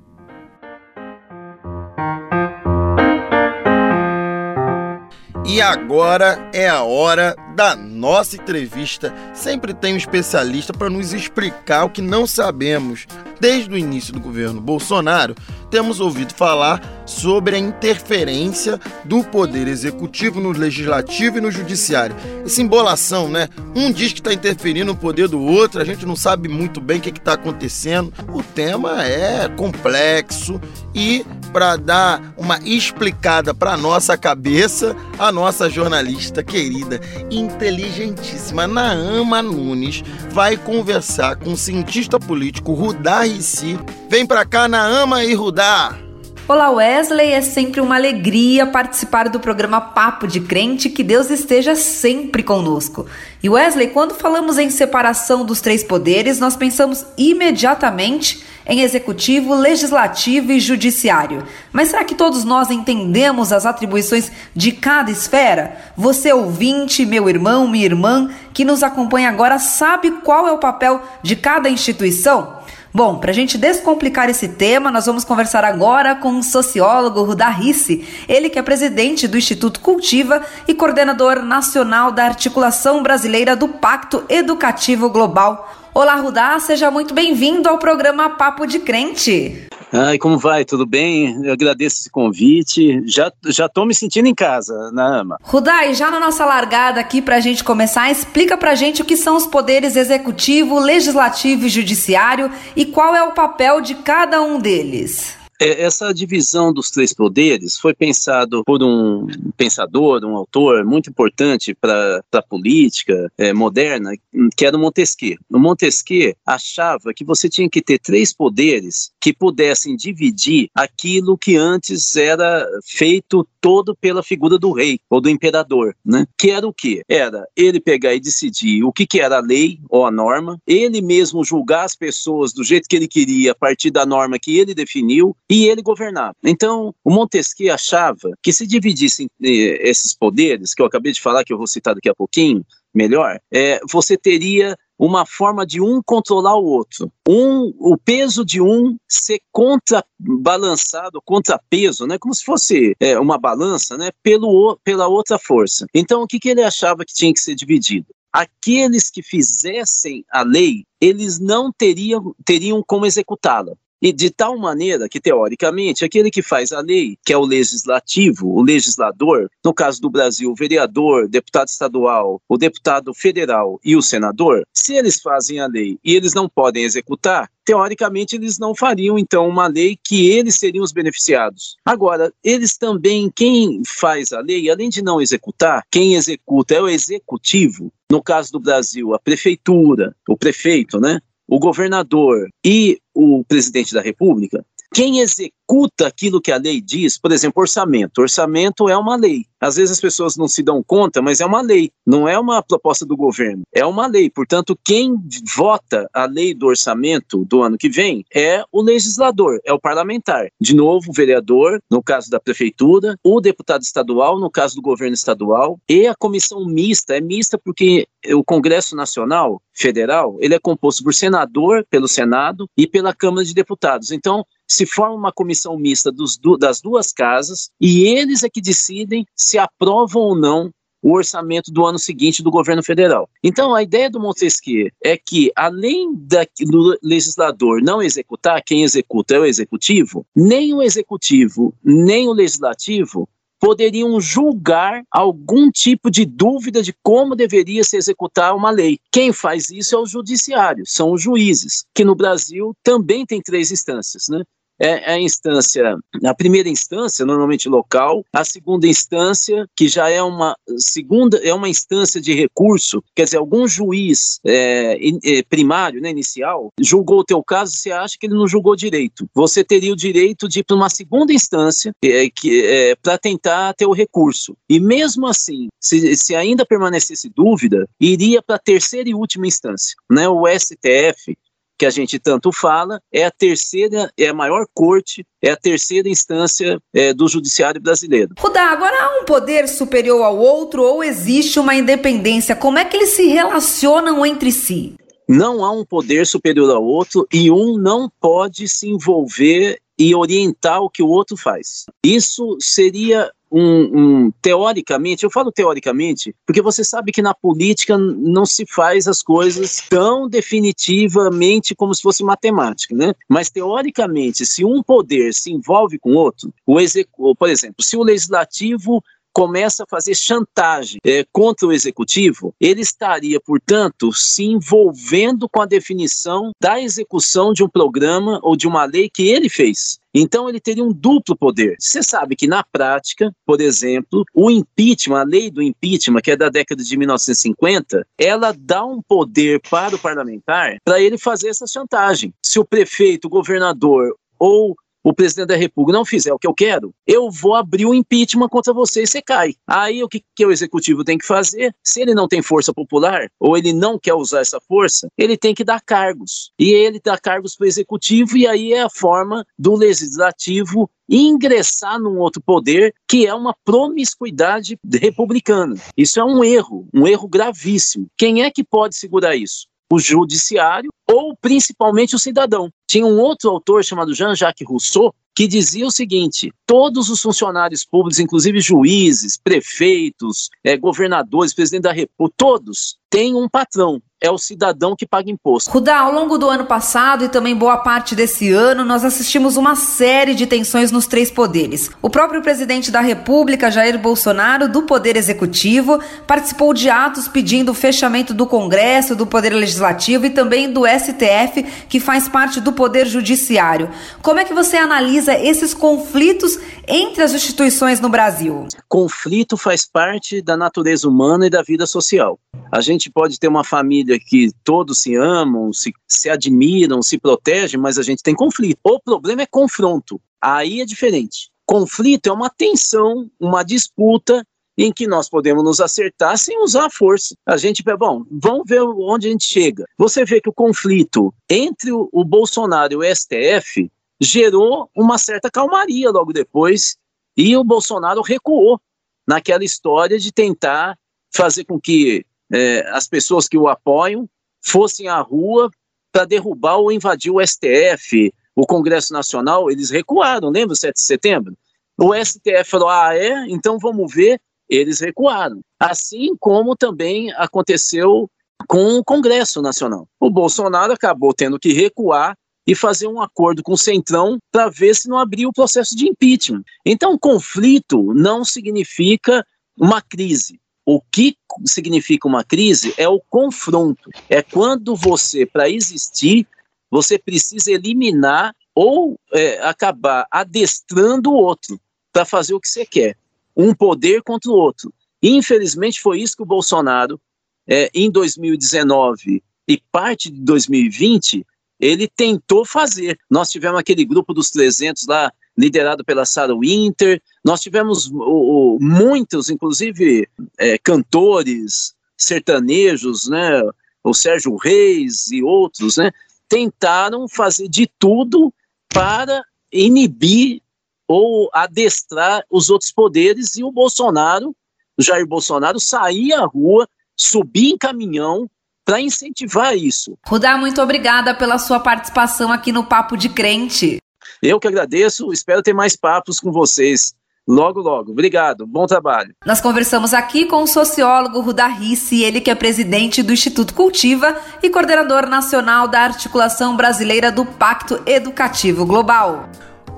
E 5.53 5.61
agora 5.61 6.49
é 6.53 6.69
a 6.69 6.85
hora 6.85 7.35
da 7.57 7.75
nossa 7.75 8.37
entrevista. 8.37 9.13
Sempre 9.35 9.75
tem 9.75 9.95
um 9.95 9.97
especialista 9.97 10.73
para 10.73 10.89
nos 10.89 11.13
explicar 11.13 11.83
o 11.83 11.91
que 11.91 12.01
não 12.01 12.25
sabemos. 12.25 13.05
Desde 13.41 13.75
o 13.75 13.77
início 13.77 14.13
do 14.13 14.21
governo 14.21 14.61
Bolsonaro, 14.61 15.35
temos 15.69 15.99
ouvido 15.99 16.33
falar 16.35 17.00
sobre 17.11 17.57
a 17.57 17.59
interferência 17.59 18.81
do 19.05 19.25
poder 19.25 19.67
executivo 19.67 20.41
no 20.41 20.53
legislativo 20.53 21.39
e 21.39 21.41
no 21.41 21.51
judiciário. 21.51 22.15
Essa 22.45 22.63
embolação, 22.63 23.29
né? 23.29 23.49
Um 23.75 23.93
diz 23.93 24.13
que 24.13 24.21
está 24.21 24.33
interferindo 24.33 24.87
no 24.87 24.97
poder 24.97 25.29
do 25.29 25.41
outro, 25.41 25.81
a 25.81 25.85
gente 25.85 26.07
não 26.07 26.15
sabe 26.15 26.49
muito 26.49 26.81
bem 26.81 26.99
o 26.99 27.01
que 27.01 27.11
está 27.11 27.33
acontecendo. 27.33 28.13
O 28.33 28.43
tema 28.43 29.05
é 29.05 29.49
complexo 29.49 30.61
e 30.95 31.27
para 31.53 31.77
dar 31.77 32.33
uma 32.37 32.59
explicada 32.61 33.53
para 33.53 33.77
nossa 33.77 34.17
cabeça, 34.17 34.97
a 35.19 35.33
nossa 35.33 35.69
jornalista 35.69 36.45
querida, 36.45 37.01
inteligentíssima 37.29 38.69
Naama 38.69 39.43
Nunes 39.43 40.05
vai 40.31 40.57
conversar 40.57 41.37
com 41.37 41.53
o 41.53 41.57
cientista 41.57 42.21
político 42.21 42.73
Rudá 42.73 43.25
Rissi. 43.25 43.79
Vem 44.09 44.25
para 44.25 44.45
cá, 44.45 44.69
Naama 44.69 45.25
e 45.25 45.35
Rudá! 45.35 46.10
Olá, 46.53 46.69
Wesley. 46.69 47.31
É 47.31 47.41
sempre 47.43 47.81
uma 47.81 47.95
alegria 47.95 48.67
participar 48.67 49.29
do 49.29 49.39
programa 49.39 49.81
Papo 49.81 50.27
de 50.27 50.41
Crente. 50.41 50.91
Que 50.91 51.05
Deus 51.05 51.31
esteja 51.31 51.77
sempre 51.77 52.43
conosco. 52.43 53.07
E 53.41 53.49
Wesley, 53.49 53.87
quando 53.91 54.17
falamos 54.17 54.59
em 54.59 54.69
separação 54.69 55.45
dos 55.45 55.61
três 55.61 55.85
poderes, 55.85 56.41
nós 56.41 56.57
pensamos 56.57 57.07
imediatamente 57.17 58.43
em 58.67 58.81
executivo, 58.81 59.55
legislativo 59.55 60.51
e 60.51 60.59
judiciário. 60.59 61.45
Mas 61.73 61.91
será 61.91 62.03
que 62.03 62.17
todos 62.17 62.43
nós 62.43 62.69
entendemos 62.69 63.53
as 63.53 63.65
atribuições 63.65 64.33
de 64.53 64.73
cada 64.73 65.09
esfera? 65.09 65.77
Você, 65.97 66.33
ouvinte, 66.33 67.07
meu 67.07 67.29
irmão, 67.29 67.69
minha 67.69 67.85
irmã, 67.85 68.29
que 68.53 68.65
nos 68.65 68.83
acompanha 68.83 69.29
agora, 69.29 69.61
sabe 69.61 70.11
qual 70.25 70.49
é 70.49 70.53
o 70.53 70.59
papel 70.59 71.01
de 71.23 71.37
cada 71.37 71.71
instituição? 71.71 72.60
Bom, 72.93 73.19
para 73.19 73.31
a 73.31 73.35
gente 73.35 73.57
descomplicar 73.57 74.29
esse 74.29 74.49
tema, 74.49 74.91
nós 74.91 75.07
vamos 75.07 75.25
conversar 75.25 75.65
agora 75.65 76.17
com 76.17 76.41
o 76.41 76.43
sociólogo 76.43 77.23
Rudá 77.23 77.49
Rissi, 77.49 78.05
ele 78.29 78.51
que 78.51 78.59
é 78.59 78.63
presidente 78.63 79.29
do 79.29 79.39
Instituto 79.39 79.79
Cultiva 79.79 80.43
e 80.67 80.75
coordenador 80.75 81.41
nacional 81.45 82.11
da 82.11 82.25
Articulação 82.25 83.01
Brasileira 83.01 83.55
do 83.55 83.69
Pacto 83.69 84.25
Educativo 84.29 85.09
Global. 85.09 85.73
Olá, 85.95 86.17
Rudá, 86.17 86.59
seja 86.59 86.91
muito 86.91 87.15
bem-vindo 87.15 87.69
ao 87.69 87.79
programa 87.79 88.31
Papo 88.31 88.67
de 88.67 88.81
Crente. 88.81 89.70
Ai, 89.93 90.19
como 90.19 90.39
vai? 90.39 90.65
Tudo 90.65 90.87
bem? 90.87 91.45
Eu 91.45 91.53
agradeço 91.53 92.01
esse 92.01 92.11
convite. 92.11 93.03
Já 93.07 93.33
já 93.47 93.69
tô 93.69 93.85
me 93.85 93.95
sentindo 93.95 94.27
em 94.27 94.35
casa, 94.35 94.91
na 94.93 95.21
AMA. 95.21 95.39
Rudai, 95.43 95.95
já 95.95 96.11
na 96.11 96.21
nossa 96.21 96.45
largada 96.45 97.01
aqui 97.01 97.21
para 97.21 97.37
a 97.37 97.41
gente 97.41 97.65
começar, 97.65 98.11
explica 98.11 98.57
pra 98.57 98.77
gente 98.77 99.03
o 99.03 99.05
que 99.05 99.17
são 99.17 99.37
os 99.37 99.47
poderes 99.47 99.97
executivo, 99.97 100.79
legislativo 100.79 101.67
e 101.67 101.69
judiciário 101.69 102.51
e 102.77 102.87
qual 102.87 103.17
é 103.17 103.23
o 103.23 103.33
papel 103.33 103.81
de 103.81 103.97
cada 103.97 104.41
um 104.41 104.61
deles. 104.61 105.41
É, 105.61 105.83
essa 105.83 106.15
divisão 106.15 106.73
dos 106.73 106.91
três 106.91 107.13
poderes 107.13 107.77
foi 107.77 107.93
pensado 107.93 108.65
por 108.65 108.83
um 108.83 109.27
pensador, 109.59 110.25
um 110.25 110.35
autor 110.35 110.87
muito 110.87 111.11
importante 111.11 111.75
para 111.75 112.23
a 112.33 112.43
política 112.43 113.31
é, 113.37 113.53
moderna, 113.53 114.13
que 114.57 114.65
era 114.65 114.75
o 114.75 114.81
Montesquieu. 114.81 115.37
O 115.51 115.59
Montesquieu 115.59 116.35
achava 116.47 117.13
que 117.15 117.23
você 117.23 117.47
tinha 117.47 117.69
que 117.69 117.83
ter 117.83 117.99
três 117.99 118.33
poderes 118.33 119.13
que 119.21 119.33
pudessem 119.33 119.97
dividir 119.97 120.71
aquilo 120.75 121.37
que 121.37 121.57
antes 121.57 122.17
era 122.17 122.67
feito 122.85 123.47
todo 123.61 123.95
pela 123.95 124.23
figura 124.23 124.59
do 124.59 124.73
rei 124.73 124.99
ou 125.09 125.21
do 125.21 125.29
imperador, 125.29 125.95
né? 126.05 126.27
Que 126.39 126.51
era 126.51 126.67
o 126.67 126.73
quê? 126.73 127.03
Era 127.09 127.47
ele 127.55 127.79
pegar 127.79 128.15
e 128.15 128.21
decidir 128.21 128.83
o 128.83 128.93
que, 128.93 129.07
que 129.07 129.21
era 129.21 129.39
a 129.39 129.43
lei 129.43 129.79
ou 129.89 130.07
a 130.07 130.11
norma, 130.11 130.59
ele 130.67 131.03
mesmo 131.03 131.45
julgar 131.45 131.85
as 131.85 131.95
pessoas 131.95 132.53
do 132.53 132.65
jeito 132.65 132.89
que 132.89 132.97
ele 132.97 133.09
queria 133.09 133.53
a 133.53 133.55
partir 133.55 133.91
da 133.91 134.07
norma 134.07 134.39
que 134.39 134.59
ele 134.59 134.75
definiu 134.75 135.37
e 135.49 135.67
ele 135.67 135.83
governava. 135.83 136.35
Então, 136.45 136.95
o 137.05 137.11
Montesquieu 137.11 137.75
achava 137.75 138.33
que 138.43 138.53
se 138.53 138.67
dividissem 138.67 139.29
eh, 139.43 139.89
esses 139.89 140.15
poderes, 140.15 140.75
que 140.75 140.81
eu 140.81 140.87
acabei 140.87 141.13
de 141.13 141.21
falar, 141.21 141.45
que 141.45 141.53
eu 141.53 141.59
vou 141.59 141.67
citar 141.67 141.95
daqui 141.95 142.09
a 142.09 142.15
pouquinho, 142.15 142.65
melhor, 142.95 143.39
é, 143.53 143.81
você 143.91 144.17
teria 144.17 144.77
uma 145.01 145.25
forma 145.25 145.65
de 145.65 145.81
um 145.81 146.03
controlar 146.05 146.57
o 146.57 146.65
outro. 146.65 147.11
Um, 147.27 147.73
o 147.79 147.97
peso 147.97 148.45
de 148.45 148.61
um 148.61 148.99
ser 149.09 149.41
contrabalançado, 149.51 151.23
contrapeso, 151.25 152.07
né, 152.07 152.19
como 152.19 152.35
se 152.35 152.45
fosse 152.45 152.95
é, 153.01 153.19
uma 153.19 153.39
balança, 153.39 153.97
né, 153.97 154.11
pelo, 154.23 154.79
pela 154.85 155.09
outra 155.09 155.39
força. 155.39 155.87
Então, 155.95 156.23
o 156.23 156.27
que, 156.27 156.39
que 156.39 156.51
ele 156.51 156.63
achava 156.63 157.03
que 157.07 157.15
tinha 157.15 157.33
que 157.33 157.41
ser 157.41 157.55
dividido? 157.55 158.09
Aqueles 158.31 159.11
que 159.11 159.23
fizessem 159.23 160.23
a 160.31 160.43
lei, 160.43 160.85
eles 161.01 161.41
não 161.41 161.73
teriam, 161.73 162.35
teriam 162.45 162.85
como 162.87 163.07
executá-la. 163.07 163.73
E 164.03 164.13
de 164.13 164.31
tal 164.31 164.57
maneira 164.59 165.09
que, 165.09 165.21
teoricamente, 165.21 166.05
aquele 166.05 166.31
que 166.31 166.43
faz 166.43 166.73
a 166.73 166.81
lei, 166.81 167.19
que 167.25 167.33
é 167.33 167.37
o 167.37 167.45
legislativo, 167.45 168.49
o 168.49 168.63
legislador, 168.63 169.51
no 169.65 169.75
caso 169.75 170.01
do 170.01 170.09
Brasil, 170.09 170.51
o 170.51 170.55
vereador, 170.55 171.29
deputado 171.29 171.69
estadual, 171.69 172.41
o 172.49 172.57
deputado 172.57 173.13
federal 173.13 173.79
e 173.85 173.95
o 173.95 174.03
senador, 174.03 174.63
se 174.73 174.95
eles 174.95 175.21
fazem 175.21 175.61
a 175.61 175.67
lei 175.67 175.99
e 176.03 176.15
eles 176.15 176.33
não 176.33 176.49
podem 176.49 176.83
executar, 176.83 177.51
teoricamente 177.65 178.37
eles 178.37 178.59
não 178.59 178.75
fariam 178.75 179.19
então 179.19 179.47
uma 179.47 179.67
lei 179.67 179.99
que 180.03 180.31
eles 180.31 180.57
seriam 180.57 180.83
os 180.83 180.93
beneficiados. 180.93 181.77
Agora, 181.85 182.33
eles 182.43 182.77
também, 182.77 183.31
quem 183.35 183.83
faz 183.87 184.33
a 184.33 184.41
lei, 184.41 184.71
além 184.71 184.89
de 184.89 185.03
não 185.03 185.21
executar, 185.21 185.85
quem 185.91 186.15
executa 186.15 186.75
é 186.75 186.81
o 186.81 186.89
executivo. 186.89 187.93
No 188.11 188.23
caso 188.23 188.51
do 188.51 188.59
Brasil, 188.59 189.15
a 189.15 189.21
prefeitura, 189.21 190.17
o 190.29 190.37
prefeito, 190.37 190.99
né? 190.99 191.21
O 191.51 191.59
governador 191.59 192.49
e 192.65 193.01
o 193.13 193.45
presidente 193.45 193.93
da 193.93 194.01
República, 194.01 194.65
quem 194.95 195.19
executa 195.19 196.07
aquilo 196.07 196.41
que 196.41 196.53
a 196.53 196.57
lei 196.57 196.81
diz, 196.81 197.19
por 197.19 197.33
exemplo, 197.33 197.61
orçamento. 197.61 198.21
Orçamento 198.21 198.89
é 198.89 198.97
uma 198.97 199.17
lei. 199.17 199.45
Às 199.61 199.77
vezes 199.77 199.93
as 199.93 200.01
pessoas 200.01 200.37
não 200.37 200.49
se 200.49 200.63
dão 200.63 200.83
conta, 200.83 201.21
mas 201.21 201.41
é 201.41 201.47
uma 201.47 201.61
lei, 201.61 201.91
não 202.07 202.29
é 202.29 202.39
uma 202.39 202.63
proposta 202.63 203.05
do 203.05 203.17
governo, 203.17 203.63
é 203.73 203.85
uma 203.85 204.07
lei. 204.07 204.31
Portanto, 204.31 204.79
quem 204.85 205.15
vota 205.55 206.09
a 206.13 206.25
lei 206.25 206.55
do 206.55 206.67
orçamento 206.67 207.45
do 207.45 207.63
ano 207.63 207.77
que 207.77 207.89
vem 207.89 208.25
é 208.35 208.65
o 208.73 208.81
legislador, 208.81 209.61
é 209.65 209.73
o 209.73 209.81
parlamentar. 209.81 210.49
De 210.61 210.75
novo, 210.75 211.11
o 211.11 211.13
vereador, 211.13 211.81
no 211.91 212.03
caso 212.03 212.31
da 212.31 212.41
prefeitura, 212.41 213.17
o 213.23 213.41
deputado 213.41 213.83
estadual, 213.83 214.39
no 214.39 214.51
caso 214.51 214.77
do 214.77 214.83
governo 214.83 215.15
estadual, 215.15 215.79
e 215.89 216.07
a 216.07 216.15
comissão 216.15 216.65
mista. 216.65 217.17
É 217.17 217.21
mista 217.21 217.59
porque 217.59 218.07
o 218.29 218.45
Congresso 218.45 218.97
Nacional 218.97 219.61
Federal, 219.73 220.37
ele 220.41 220.55
é 220.55 220.59
composto 220.59 221.03
por 221.03 221.15
senador, 221.15 221.87
pelo 221.89 222.09
Senado 222.09 222.69
e 222.77 222.87
pela 222.87 223.15
Câmara 223.15 223.45
de 223.45 223.55
Deputados. 223.55 224.11
Então, 224.11 224.45
se 224.71 224.87
forma 224.87 225.17
uma 225.17 225.33
comissão 225.33 225.77
mista 225.77 226.13
dos, 226.13 226.39
das 226.59 226.81
duas 226.81 227.13
casas 227.13 227.71
e 227.81 228.05
eles 228.05 228.45
é 228.45 228.49
que 228.49 228.61
decidem 228.61 229.27
se 229.51 229.59
aprovam 229.59 230.23
ou 230.23 230.35
não 230.35 230.71
o 231.03 231.15
orçamento 231.15 231.71
do 231.71 231.85
ano 231.85 231.99
seguinte 231.99 232.43
do 232.43 232.51
governo 232.51 232.83
federal. 232.83 233.29
Então, 233.43 233.75
a 233.75 233.83
ideia 233.83 234.11
do 234.11 234.21
Montesquieu 234.21 234.89
é 235.03 235.17
que, 235.17 235.51
além 235.57 236.15
da, 236.15 236.47
do 236.61 236.99
legislador 237.03 237.83
não 237.83 238.03
executar, 238.03 238.63
quem 238.65 238.83
executa 238.83 239.35
é 239.35 239.39
o 239.39 239.47
executivo, 239.47 240.27
nem 240.37 240.75
o 240.75 240.83
executivo, 240.83 241.75
nem 241.83 242.29
o 242.29 242.33
legislativo 242.33 243.29
poderiam 243.59 244.19
julgar 244.19 245.03
algum 245.11 245.71
tipo 245.71 246.11
de 246.11 246.25
dúvida 246.25 246.83
de 246.83 246.95
como 247.03 247.37
deveria 247.37 247.85
se 247.85 247.97
executar 247.97 248.57
uma 248.57 248.71
lei. 248.71 248.99
Quem 249.13 249.33
faz 249.35 249.71
isso 249.71 249.95
é 249.95 249.99
o 249.99 250.07
judiciário, 250.07 250.85
são 250.87 251.13
os 251.13 251.23
juízes, 251.23 251.85
que 251.95 252.03
no 252.03 252.15
Brasil 252.15 252.73
também 252.83 253.27
tem 253.27 253.43
três 253.43 253.71
instâncias, 253.71 254.25
né? 254.31 254.43
É, 254.81 255.13
a 255.13 255.19
instância, 255.19 255.97
a 256.25 256.35
primeira 256.35 256.69
instância, 256.69 257.27
normalmente 257.27 257.69
local, 257.69 258.25
a 258.33 258.45
segunda 258.45 258.87
instância, 258.87 259.67
que 259.77 259.89
já 259.89 260.09
é 260.09 260.23
uma 260.23 260.57
segunda, 260.79 261.39
é 261.39 261.53
uma 261.53 261.69
instância 261.69 262.21
de 262.21 262.33
recurso, 262.33 263.03
quer 263.15 263.25
dizer, 263.25 263.37
algum 263.37 263.69
juiz 263.69 264.41
é, 264.47 264.99
é, 265.25 265.43
primário, 265.43 266.01
né, 266.01 266.11
inicial, 266.11 266.73
julgou 266.81 267.21
o 267.21 267.25
teu 267.25 267.43
caso, 267.43 267.73
você 267.73 267.91
acha 267.91 268.17
que 268.19 268.27
ele 268.27 268.35
não 268.35 268.49
julgou 268.49 268.75
direito. 268.75 269.29
Você 269.35 269.63
teria 269.63 269.93
o 269.93 269.97
direito 269.97 270.49
de 270.49 270.61
ir 270.61 270.65
para 270.65 270.77
uma 270.77 270.89
segunda 270.89 271.33
instância 271.33 271.93
é, 272.03 272.27
é, 272.47 272.95
para 272.97 273.19
tentar 273.19 273.75
ter 273.75 273.87
o 273.87 273.93
recurso. 273.93 274.57
E 274.69 274.81
mesmo 274.81 275.27
assim, 275.27 275.69
se, 275.79 276.17
se 276.17 276.35
ainda 276.35 276.65
permanecesse 276.65 277.31
dúvida, 277.35 277.87
iria 278.01 278.43
para 278.43 278.57
a 278.57 278.59
terceira 278.59 279.09
e 279.09 279.15
última 279.15 279.47
instância. 279.47 279.95
Né? 280.11 280.29
O 280.29 280.47
STF 280.47 281.37
que 281.81 281.87
a 281.87 281.91
gente 281.91 282.19
tanto 282.19 282.53
fala, 282.53 283.01
é 283.11 283.25
a 283.25 283.31
terceira, 283.31 284.13
é 284.15 284.29
a 284.29 284.35
maior 284.35 284.67
corte, 284.75 285.27
é 285.41 285.51
a 285.51 285.57
terceira 285.57 286.11
instância 286.11 286.79
é, 286.93 287.15
do 287.15 287.27
judiciário 287.27 287.81
brasileiro. 287.81 288.35
Rudá, 288.39 288.67
agora 288.67 288.95
há 289.03 289.19
um 289.19 289.25
poder 289.25 289.67
superior 289.67 290.23
ao 290.23 290.37
outro 290.37 290.83
ou 290.83 291.03
existe 291.03 291.59
uma 291.59 291.75
independência? 291.75 292.55
Como 292.55 292.77
é 292.77 292.85
que 292.85 292.99
eles 292.99 293.09
se 293.09 293.29
relacionam 293.29 294.27
entre 294.27 294.53
si? 294.53 294.95
Não 295.27 295.65
há 295.65 295.71
um 295.71 295.83
poder 295.83 296.27
superior 296.27 296.71
ao 296.71 296.85
outro 296.85 297.27
e 297.33 297.51
um 297.51 297.79
não 297.79 298.11
pode 298.21 298.69
se 298.69 298.87
envolver 298.87 299.81
e 299.99 300.15
orientar 300.15 300.83
o 300.83 300.91
que 300.91 301.03
o 301.03 301.09
outro 301.09 301.35
faz. 301.35 301.87
Isso 302.05 302.59
seria 302.61 303.33
um, 303.51 303.83
um, 304.27 304.33
teoricamente, 304.43 305.25
eu 305.25 305.31
falo 305.31 305.51
teoricamente, 305.51 306.35
porque 306.47 306.63
você 306.63 306.85
sabe 306.85 307.13
que 307.13 307.23
na 307.23 307.35
política 307.35 307.99
não 307.99 308.47
se 308.47 308.65
faz 308.67 309.09
as 309.09 309.23
coisas 309.23 309.83
tão 309.89 310.29
definitivamente 310.29 311.75
como 311.75 311.95
se 311.95 312.03
fosse 312.03 312.23
matemática, 312.23 312.95
né? 312.95 313.15
Mas 313.29 313.51
teoricamente, 313.51 314.47
se 314.47 314.65
um 314.65 314.83
poder 314.83 315.33
se 315.35 315.51
envolve 315.53 315.99
com 315.99 316.13
outro, 316.13 316.53
o 316.67 316.81
execu 316.81 317.35
por 317.35 317.49
exemplo, 317.49 317.83
se 317.83 317.97
o 317.97 318.03
legislativo 318.03 319.03
começa 319.41 319.85
a 319.85 319.87
fazer 319.89 320.15
chantagem 320.15 321.01
é, 321.03 321.25
contra 321.33 321.67
o 321.67 321.73
executivo, 321.73 322.55
ele 322.61 322.83
estaria, 322.83 323.41
portanto, 323.41 324.13
se 324.13 324.45
envolvendo 324.45 325.49
com 325.49 325.63
a 325.63 325.67
definição 325.67 326.51
da 326.61 326.79
execução 326.79 327.51
de 327.55 327.65
um 327.65 327.69
programa 327.69 328.39
ou 328.43 328.55
de 328.55 328.69
uma 328.69 328.85
lei 328.85 329.09
que 329.09 329.31
ele 329.31 329.49
fez. 329.49 329.99
Então 330.13 330.47
ele 330.47 330.61
teria 330.61 330.85
um 330.85 330.93
duplo 330.93 331.35
poder. 331.35 331.77
Você 331.79 332.03
sabe 332.03 332.37
que 332.37 332.47
na 332.47 332.63
prática, 332.63 333.33
por 333.47 333.63
exemplo, 333.63 334.27
o 334.35 334.51
impeachment, 334.51 335.21
a 335.21 335.25
lei 335.25 335.51
do 335.51 335.63
impeachment, 335.63 336.21
que 336.21 336.33
é 336.33 336.37
da 336.37 336.51
década 336.51 336.85
de 336.85 336.97
1950, 336.99 338.07
ela 338.19 338.53
dá 338.53 338.85
um 338.85 339.01
poder 339.01 339.59
para 339.71 339.97
o 339.97 339.99
parlamentar 339.99 340.77
para 340.85 341.01
ele 341.01 341.17
fazer 341.17 341.49
essa 341.49 341.67
chantagem. 341.67 342.35
Se 342.45 342.59
o 342.59 342.65
prefeito, 342.65 343.25
o 343.25 343.31
governador 343.31 344.15
ou 344.39 344.77
o 345.03 345.15
presidente 345.15 345.49
da 345.49 345.57
República 345.57 345.99
não 345.99 346.05
fizer 346.05 346.33
o 346.33 346.39
que 346.39 346.47
eu 346.47 346.55
quero, 346.55 346.95
eu 347.07 347.31
vou 347.31 347.55
abrir 347.55 347.87
o 347.87 347.91
um 347.91 347.95
impeachment 347.95 348.49
contra 348.49 348.73
você 348.73 349.03
e 349.03 349.07
você 349.07 349.23
cai. 349.23 349.55
Aí 349.67 350.03
o 350.03 350.09
que, 350.09 350.23
que 350.35 350.47
o 350.47 350.53
executivo 350.53 351.05
tem 351.05 351.19
que 351.19 351.27
fazer? 351.27 351.75
Se 351.83 352.01
ele 352.01 352.15
não 352.15 352.29
tem 352.29 352.43
força 352.43 352.73
popular, 352.73 353.31
ou 353.39 353.57
ele 353.57 353.73
não 353.73 353.99
quer 353.99 354.15
usar 354.15 354.41
essa 354.41 354.61
força, 354.61 355.09
ele 355.17 355.37
tem 355.37 355.55
que 355.55 355.65
dar 355.65 355.81
cargos. 355.81 356.53
E 356.59 356.71
ele 356.71 357.01
dá 357.03 357.19
cargos 357.19 357.57
para 357.57 357.65
o 357.65 357.69
executivo, 357.69 358.37
e 358.37 358.47
aí 358.47 358.73
é 358.73 358.83
a 358.83 358.91
forma 358.91 359.45
do 359.59 359.75
legislativo 359.75 360.91
ingressar 361.11 361.99
num 361.99 362.19
outro 362.19 362.41
poder 362.41 362.95
que 363.09 363.27
é 363.27 363.35
uma 363.35 363.55
promiscuidade 363.65 364.79
republicana. 365.01 365.75
Isso 365.97 366.21
é 366.21 366.25
um 366.25 366.45
erro, 366.45 366.87
um 366.95 367.07
erro 367.07 367.27
gravíssimo. 367.27 368.07
Quem 368.17 368.45
é 368.45 368.51
que 368.51 368.63
pode 368.63 368.97
segurar 368.97 369.35
isso? 369.35 369.67
O 369.93 369.99
judiciário 369.99 370.91
ou 371.07 371.37
principalmente 371.37 372.15
o 372.15 372.19
cidadão. 372.19 372.71
Tinha 372.87 373.05
um 373.05 373.19
outro 373.19 373.51
autor 373.51 373.85
chamado 373.85 374.15
Jean-Jacques 374.15 374.67
Rousseau 374.67 375.15
que 375.35 375.49
dizia 375.49 375.87
o 375.87 375.91
seguinte: 375.91 376.53
todos 376.67 377.09
os 377.09 377.21
funcionários 377.21 377.85
públicos, 377.85 378.19
inclusive 378.19 378.61
juízes, 378.61 379.37
prefeitos, 379.37 380.51
é, 380.63 380.77
governadores, 380.77 381.55
presidente 381.55 381.83
da 381.83 381.93
República, 381.93 382.35
todos 382.37 382.97
têm 383.09 383.35
um 383.35 383.49
patrão 383.49 384.01
é 384.21 384.31
o 384.31 384.37
cidadão 384.37 384.95
que 384.95 385.07
paga 385.07 385.31
imposto. 385.31 385.71
Rudá, 385.71 386.01
ao 386.01 386.13
longo 386.13 386.37
do 386.37 386.49
ano 386.49 386.67
passado 386.67 387.25
e 387.25 387.29
também 387.29 387.57
boa 387.57 387.79
parte 387.79 388.15
desse 388.15 388.53
ano, 388.53 388.85
nós 388.85 389.05
assistimos 389.05 389.57
uma 389.57 389.75
série 389.75 390.35
de 390.35 390.47
tensões 390.47 390.91
nos 390.91 391.07
três 391.07 391.31
poderes. 391.31 391.91
O 392.03 392.11
próprio 392.11 392.43
presidente 392.43 392.91
da 392.91 393.01
República, 393.01 393.71
Jair 393.71 393.99
Bolsonaro, 393.99 394.69
do 394.69 394.83
Poder 394.83 395.17
Executivo, 395.17 395.99
participou 396.27 396.75
de 396.75 396.91
atos 396.91 397.29
pedindo 397.29 397.73
o 397.73 397.75
fechamento 397.75 398.35
do 398.35 398.47
Congresso, 398.47 399.17
do 399.17 399.27
Poder 399.27 399.55
Legislativo 399.55 400.27
e 400.27 400.31
também 400.31 400.71
do 400.71 400.83
STF, 400.87 401.63
que 401.89 401.99
faz 401.99 402.29
parte 402.29 402.61
do 402.61 402.73
Poder 402.73 403.07
Judiciário. 403.07 403.91
Como 404.21 404.39
é 404.39 404.45
que 404.45 404.53
você 404.53 404.77
analisa 404.77 405.35
esses 405.35 405.73
conflitos 405.73 406.59
entre 406.87 407.23
as 407.23 407.33
instituições 407.33 408.01
no 408.01 408.09
Brasil? 408.09 408.67
Conflito 408.89 409.57
faz 409.57 409.87
parte 409.87 410.43
da 410.43 410.57
natureza 410.57 411.09
humana 411.09 411.47
e 411.47 411.51
da 411.51 411.63
vida 411.63 411.87
social. 411.87 412.39
A 412.73 412.81
gente 412.81 413.11
pode 413.11 413.39
ter 413.39 413.49
uma 413.49 413.65
família 413.65 414.10
que 414.19 414.51
todos 414.65 415.03
se 415.03 415.15
amam, 415.15 415.73
se, 415.73 415.93
se 416.07 416.29
admiram, 416.29 417.03
se 417.03 417.19
protegem, 417.19 417.79
mas 417.79 417.99
a 417.99 418.03
gente 418.03 418.23
tem 418.23 418.35
conflito. 418.35 418.79
O 418.85 419.01
problema 419.01 419.43
é 419.43 419.47
confronto. 419.47 420.21
Aí 420.41 420.81
é 420.81 420.85
diferente. 420.85 421.51
Conflito 421.67 422.29
é 422.29 422.33
uma 422.33 422.51
tensão, 422.51 423.31
uma 423.39 423.63
disputa 423.63 424.45
em 424.77 424.93
que 424.93 425.07
nós 425.07 425.29
podemos 425.29 425.63
nos 425.63 425.81
acertar 425.81 426.39
sem 426.39 426.63
usar 426.63 426.87
a 426.87 426.91
força. 426.91 427.35
A 427.45 427.57
gente, 427.57 427.83
bom, 427.99 428.25
vamos 428.31 428.63
ver 428.67 428.81
onde 428.83 429.29
a 429.29 429.31
gente 429.31 429.45
chega. 429.45 429.85
Você 429.99 430.25
vê 430.25 430.41
que 430.41 430.49
o 430.49 430.55
conflito 430.55 431.35
entre 431.49 431.93
o, 431.93 432.09
o 432.13 432.25
Bolsonaro 432.25 432.93
e 432.93 432.97
o 432.97 433.15
STF 433.15 433.91
gerou 434.21 434.91
uma 434.97 435.19
certa 435.19 435.51
calmaria 435.51 436.11
logo 436.11 436.33
depois 436.33 436.97
e 437.37 437.57
o 437.57 437.65
Bolsonaro 437.65 438.23
recuou 438.23 438.81
naquela 439.27 439.65
história 439.65 440.19
de 440.19 440.33
tentar 440.33 440.99
fazer 441.33 441.65
com 441.65 441.81
que 441.81 442.25
é, 442.53 442.89
as 442.91 443.07
pessoas 443.09 443.49
que 443.49 443.59
o 443.59 443.69
apoiam 443.69 444.29
fossem 444.63 445.09
à 445.09 445.21
rua 445.21 445.71
para 446.13 446.25
derrubar 446.25 446.77
ou 446.77 446.93
invadir 446.93 447.31
o 447.31 447.41
STF, 447.45 448.33
o 448.55 448.67
Congresso 448.67 449.13
Nacional, 449.13 449.71
eles 449.71 449.91
recuaram, 449.91 450.51
lembra 450.51 450.75
o 450.75 450.77
7 450.77 450.95
de 450.95 451.03
setembro? 451.03 451.57
O 451.99 452.15
STF 452.15 452.65
falou, 452.65 452.89
ah, 452.89 453.15
é? 453.15 453.47
Então 453.49 453.79
vamos 453.79 454.13
ver. 454.13 454.41
Eles 454.69 455.01
recuaram. 455.01 455.61
Assim 455.79 456.35
como 456.39 456.77
também 456.77 457.33
aconteceu 457.33 458.31
com 458.69 458.99
o 458.99 459.05
Congresso 459.05 459.61
Nacional. 459.61 460.09
O 460.19 460.31
Bolsonaro 460.31 460.93
acabou 460.93 461.35
tendo 461.35 461.59
que 461.59 461.73
recuar 461.73 462.37
e 462.67 462.75
fazer 462.75 463.09
um 463.09 463.21
acordo 463.21 463.63
com 463.63 463.73
o 463.73 463.79
Centrão 463.79 464.39
para 464.53 464.69
ver 464.69 464.95
se 464.95 465.09
não 465.09 465.19
abria 465.19 465.49
o 465.49 465.53
processo 465.53 465.97
de 465.97 466.09
impeachment. 466.09 466.63
Então, 466.85 467.19
conflito 467.19 468.15
não 468.15 468.45
significa 468.45 469.45
uma 469.77 470.01
crise. 470.01 470.60
O 470.85 471.01
que 471.01 471.37
significa 471.67 472.27
uma 472.27 472.43
crise 472.43 472.95
é 472.97 473.09
o 473.09 473.21
confronto. 473.21 474.11
É 474.29 474.43
quando 474.43 474.97
você, 474.97 475.47
para 475.47 475.69
existir, 475.69 476.47
você 476.91 477.19
precisa 477.19 477.71
eliminar 477.71 478.55
ou 478.75 479.19
é, 479.33 479.61
acabar 479.63 480.27
adestrando 480.31 481.31
o 481.31 481.35
outro 481.35 481.81
para 482.13 482.25
fazer 482.25 482.55
o 482.55 482.61
que 482.61 482.69
você 482.69 482.85
quer. 482.85 483.17
Um 483.57 483.75
poder 483.75 484.23
contra 484.23 484.51
o 484.51 484.55
outro. 484.55 484.93
Infelizmente, 485.23 486.01
foi 486.01 486.21
isso 486.21 486.37
que 486.37 486.43
o 486.43 486.47
Bolsonaro, 486.47 487.21
é, 487.69 487.91
em 487.95 488.11
2019 488.11 489.43
e 489.69 489.83
parte 489.93 490.31
de 490.31 490.41
2020, 490.41 491.47
ele 491.81 492.07
tentou 492.07 492.65
fazer. 492.65 493.19
Nós 493.29 493.51
tivemos 493.51 493.81
aquele 493.81 494.05
grupo 494.05 494.35
dos 494.35 494.51
300 494.51 495.07
lá, 495.07 495.33
liderado 495.57 496.05
pela 496.05 496.25
Sarah 496.25 496.57
Winter, 496.57 497.21
nós 497.45 497.61
tivemos 497.61 498.11
o, 498.11 498.17
o, 498.17 498.79
muitos, 498.81 499.51
inclusive, 499.51 500.29
é, 500.59 500.79
cantores 500.79 501.95
sertanejos, 502.17 503.29
né, 503.29 503.63
o 504.05 504.15
Sérgio 504.15 504.57
Reis 504.57 505.31
e 505.31 505.43
outros, 505.43 505.97
né, 505.97 506.11
tentaram 506.49 507.29
fazer 507.29 507.69
de 507.69 507.91
tudo 507.99 508.53
para 508.89 509.43
inibir 509.73 510.63
ou 511.07 511.51
adestrar 511.53 512.45
os 512.51 512.71
outros 512.71 512.93
poderes 512.93 513.57
e 513.57 513.65
o 513.65 513.73
Bolsonaro, 513.73 514.55
Jair 514.99 515.27
Bolsonaro, 515.27 515.81
sair 515.81 516.33
à 516.35 516.45
rua, 516.45 516.89
subir 517.17 517.71
em 517.71 517.79
caminhão 517.79 518.49
para 518.91 519.01
incentivar 519.01 519.77
isso. 519.77 520.19
Rudá, 520.27 520.59
muito 520.59 520.83
obrigada 520.83 521.33
pela 521.33 521.59
sua 521.59 521.79
participação 521.79 522.51
aqui 522.51 522.73
no 522.73 522.83
Papo 522.83 523.17
de 523.17 523.29
Crente. 523.29 523.99
Eu 524.43 524.59
que 524.59 524.67
agradeço, 524.67 525.33
espero 525.33 525.63
ter 525.63 525.73
mais 525.73 525.95
papos 525.95 526.41
com 526.41 526.51
vocês 526.51 527.15
logo, 527.47 527.81
logo. 527.81 528.11
Obrigado, 528.11 528.67
bom 528.67 528.87
trabalho. 528.87 529.33
Nós 529.47 529.61
conversamos 529.61 530.13
aqui 530.13 530.45
com 530.45 530.65
o 530.65 530.67
sociólogo 530.67 531.41
Rudá 531.41 531.69
Risse, 531.69 532.25
ele 532.25 532.41
que 532.41 532.51
é 532.51 532.55
presidente 532.57 533.23
do 533.23 533.33
Instituto 533.33 533.75
Cultiva 533.75 534.37
e 534.61 534.69
coordenador 534.69 535.29
nacional 535.29 535.87
da 535.87 536.01
Articulação 536.01 536.77
Brasileira 536.77 537.31
do 537.31 537.47
Pacto 537.47 538.03
Educativo 538.05 538.85
Global. 538.85 539.49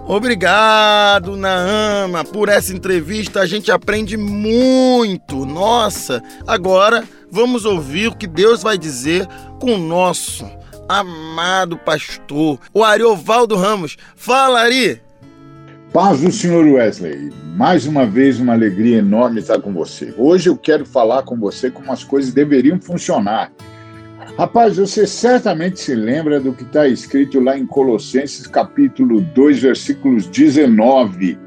Obrigado, 0.07 1.37
Naama, 1.37 2.25
por 2.25 2.51
essa 2.51 2.75
entrevista. 2.75 3.41
A 3.41 3.47
gente 3.47 3.71
aprende 3.71 4.19
muito. 4.19 5.47
Nossa, 5.47 6.23
agora 6.47 7.05
vamos 7.33 7.65
ouvir 7.65 8.09
o 8.09 8.15
que 8.15 8.27
Deus 8.27 8.63
vai 8.63 8.77
dizer 8.77 9.27
com 9.59 9.75
o 9.75 9.79
nosso 9.79 10.45
amado 10.87 11.79
pastor, 11.79 12.61
o 12.75 12.85
Ariovaldo 12.85 13.57
Ramos. 13.57 13.97
Fala, 14.15 14.61
Ari! 14.61 15.01
Paz 15.95 16.21
do 16.21 16.31
Senhor 16.31 16.67
Wesley, 16.67 17.33
mais 17.57 17.87
uma 17.87 18.05
vez 18.07 18.39
uma 18.39 18.53
alegria 18.53 18.99
enorme 18.99 19.41
estar 19.41 19.61
com 19.61 19.73
você. 19.73 20.15
Hoje 20.19 20.51
eu 20.51 20.57
quero 20.57 20.85
falar 20.85 21.23
com 21.23 21.37
você 21.39 21.71
como 21.71 21.91
as 21.91 22.05
coisas 22.05 22.35
deveriam 22.35 22.79
funcionar. 22.79 23.51
Rapaz, 24.37 24.77
você 24.77 25.07
certamente 25.07 25.81
se 25.81 25.95
lembra 25.95 26.41
do 26.41 26.53
que 26.53 26.63
está 26.63 26.87
escrito 26.87 27.41
lá 27.41 27.57
em 27.57 27.67
Colossenses 27.67 28.47
capítulo 28.47 29.21
2, 29.21 29.61
versículos 29.61 30.27
19. 30.27 31.39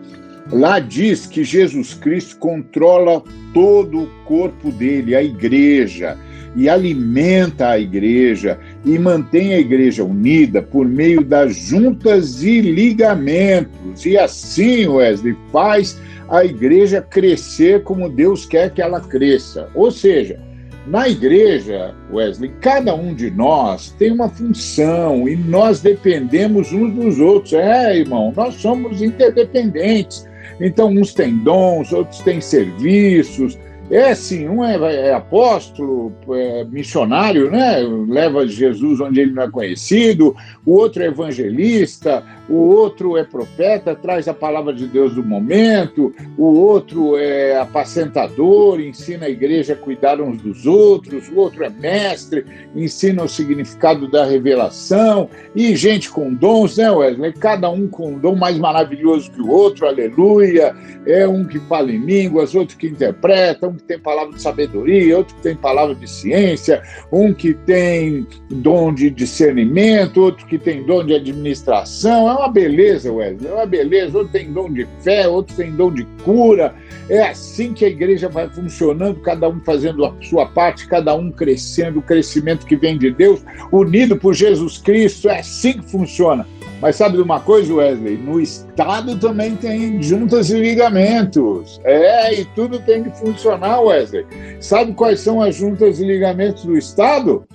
Lá 0.52 0.80
diz 0.80 1.26
que 1.26 1.44
Jesus 1.44 1.94
Cristo 1.94 2.38
controla 2.38 3.24
todo 3.54 4.04
o 4.04 4.10
corpo 4.26 4.72
dele, 4.72 5.16
a 5.16 5.24
igreja 5.24 6.18
e 6.56 6.70
alimenta 6.70 7.70
a 7.70 7.80
igreja 7.80 8.58
e 8.86 8.98
mantém 8.98 9.54
a 9.54 9.60
igreja 9.60 10.04
unida 10.04 10.62
por 10.62 10.88
meio 10.88 11.24
das 11.24 11.56
juntas 11.56 12.44
e 12.44 12.62
ligamentos. 12.62 14.06
E 14.06 14.18
assim, 14.18 14.88
Wesley, 14.88 15.36
faz 15.52 16.00
a 16.30 16.46
igreja 16.46 17.02
crescer 17.02 17.84
como 17.84 18.10
Deus 18.10 18.46
quer 18.46 18.72
que 18.74 18.82
ela 18.82 19.02
cresça. 19.02 19.68
Ou 19.76 19.92
seja, 19.92 20.40
na 20.88 21.10
igreja, 21.10 21.94
Wesley, 22.12 22.52
cada 22.62 22.96
um 22.96 23.14
de 23.14 23.30
nós 23.32 23.94
tem 23.98 24.12
uma 24.12 24.30
função 24.30 25.28
e 25.28 25.36
nós 25.36 25.82
dependemos 25.82 26.72
uns 26.72 26.94
dos 26.94 27.20
outros. 27.20 27.54
É, 27.54 27.98
irmão, 27.98 28.32
nós 28.36 28.56
somos 28.56 29.02
interdependentes. 29.02 30.26
Então, 30.60 30.90
uns 30.90 31.14
têm 31.14 31.36
dons, 31.38 31.92
outros 31.92 32.20
têm 32.22 32.40
serviços, 32.40 33.58
é 33.90 34.16
sim, 34.16 34.48
um 34.48 34.64
é, 34.64 34.76
é 35.10 35.14
apóstolo, 35.14 36.12
é 36.34 36.64
missionário, 36.66 37.52
né? 37.52 37.78
Leva 38.08 38.48
Jesus 38.48 39.00
onde 39.00 39.20
ele 39.20 39.32
não 39.32 39.44
é 39.44 39.50
conhecido, 39.50 40.36
o 40.66 40.74
outro 40.74 41.04
é 41.04 41.08
evangelista, 41.08 42.24
o 42.50 42.56
outro 42.56 43.18
é 43.18 43.24
profeta, 43.24 43.96
traz 43.96 44.28
a 44.28 44.34
palavra 44.34 44.74
de 44.74 44.88
Deus 44.88 45.14
do 45.14 45.24
momento, 45.24 46.14
o 46.38 46.46
outro 46.46 47.18
é 47.18 47.60
apacentador, 47.60 48.80
ensina 48.80 49.28
a 49.28 49.30
igreja 49.30 49.74
a 49.74 49.78
cuidar 49.78 50.20
uns 50.20 50.42
dos 50.42 50.66
outros, 50.66 51.30
o 51.30 51.38
outro 51.38 51.64
é 51.64 51.70
mestre, 51.70 52.46
ensina 52.76 53.24
o 53.24 53.30
significado 53.30 54.10
da 54.10 54.26
revelação, 54.26 55.30
e 55.56 55.76
gente 55.76 56.10
com 56.10 56.34
dons, 56.34 56.78
né, 56.78 56.90
Wesley? 56.90 57.34
Cada 57.34 57.70
um 57.70 57.88
com 57.88 58.14
um 58.14 58.20
dom 58.20 58.36
mais 58.36 58.58
maravilhoso 58.58 59.32
que 59.32 59.42
o 59.42 59.50
outro, 59.50 59.88
aleluia. 59.88 60.76
É 61.06 61.28
um 61.28 61.46
que 61.46 61.60
fala 61.60 61.92
em 61.92 62.00
línguas, 62.00 62.56
outro 62.56 62.78
que 62.78 62.88
interpreta, 62.88 63.75
que 63.76 63.84
tem 63.84 64.00
palavra 64.00 64.34
de 64.34 64.42
sabedoria, 64.42 65.18
outro 65.18 65.36
que 65.36 65.42
tem 65.42 65.56
palavra 65.56 65.96
de 65.96 66.10
ciência, 66.10 66.82
um 67.12 67.34
que 67.34 67.54
tem 67.54 68.28
dom 68.50 68.94
de 68.94 69.10
discernimento, 69.10 70.22
outro 70.22 70.46
que 70.46 70.58
tem 70.58 70.84
dom 70.86 71.06
de 71.06 71.16
administração. 71.16 72.30
É 72.30 72.34
uma 72.34 72.50
beleza, 72.50 73.12
Wesley, 73.12 73.50
é 73.50 73.54
uma 73.54 73.66
beleza. 73.66 74.18
Outro 74.18 74.34
tem 74.34 74.52
dom 74.52 74.72
de 74.72 74.88
fé, 75.02 75.28
outro 75.28 75.56
tem 75.56 75.72
dom 75.72 75.92
de 75.92 76.06
cura. 76.24 76.74
É 77.10 77.28
assim 77.28 77.74
que 77.74 77.86
a 77.86 77.90
igreja 77.90 78.28
vai 78.28 78.50
funcionando, 78.50 79.22
cada 79.22 79.48
um 79.48 79.60
fazendo 79.60 80.06
a 80.06 80.14
sua 80.22 80.48
parte, 80.48 80.88
cada 80.88 81.14
um 81.16 81.32
crescendo, 81.32 82.00
o 82.00 82.02
crescimento 82.02 82.66
que 82.66 82.76
vem 82.76 82.98
de 82.98 83.12
Deus, 83.12 83.44
unido 83.72 84.18
por 84.18 84.34
Jesus 84.34 84.78
Cristo. 84.78 85.30
É 85.30 85.40
assim 85.40 85.74
que 85.74 85.92
funciona. 85.92 86.48
Mas 86.82 86.98
sabe 86.98 87.16
de 87.16 87.22
uma 87.22 87.40
coisa, 87.40 87.74
Wesley? 87.74 88.18
No 88.18 88.40
Estado 88.40 89.18
também 89.18 89.56
tem 89.56 90.02
juntas 90.02 90.50
e 90.50 90.60
ligamentos. 90.60 91.80
É, 91.84 92.34
e 92.34 92.46
tudo 92.46 92.80
tem 92.80 93.04
que 93.04 93.18
funcionar, 93.18 93.82
Wesley. 93.82 94.26
Sabe 94.60 94.94
quais 94.94 95.20
são 95.20 95.42
as 95.42 95.56
juntas 95.56 96.00
e 96.00 96.06
ligamentos 96.06 96.66
do 96.66 96.78
Estado? 96.78 97.46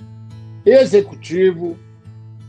Executivo, 0.65 1.77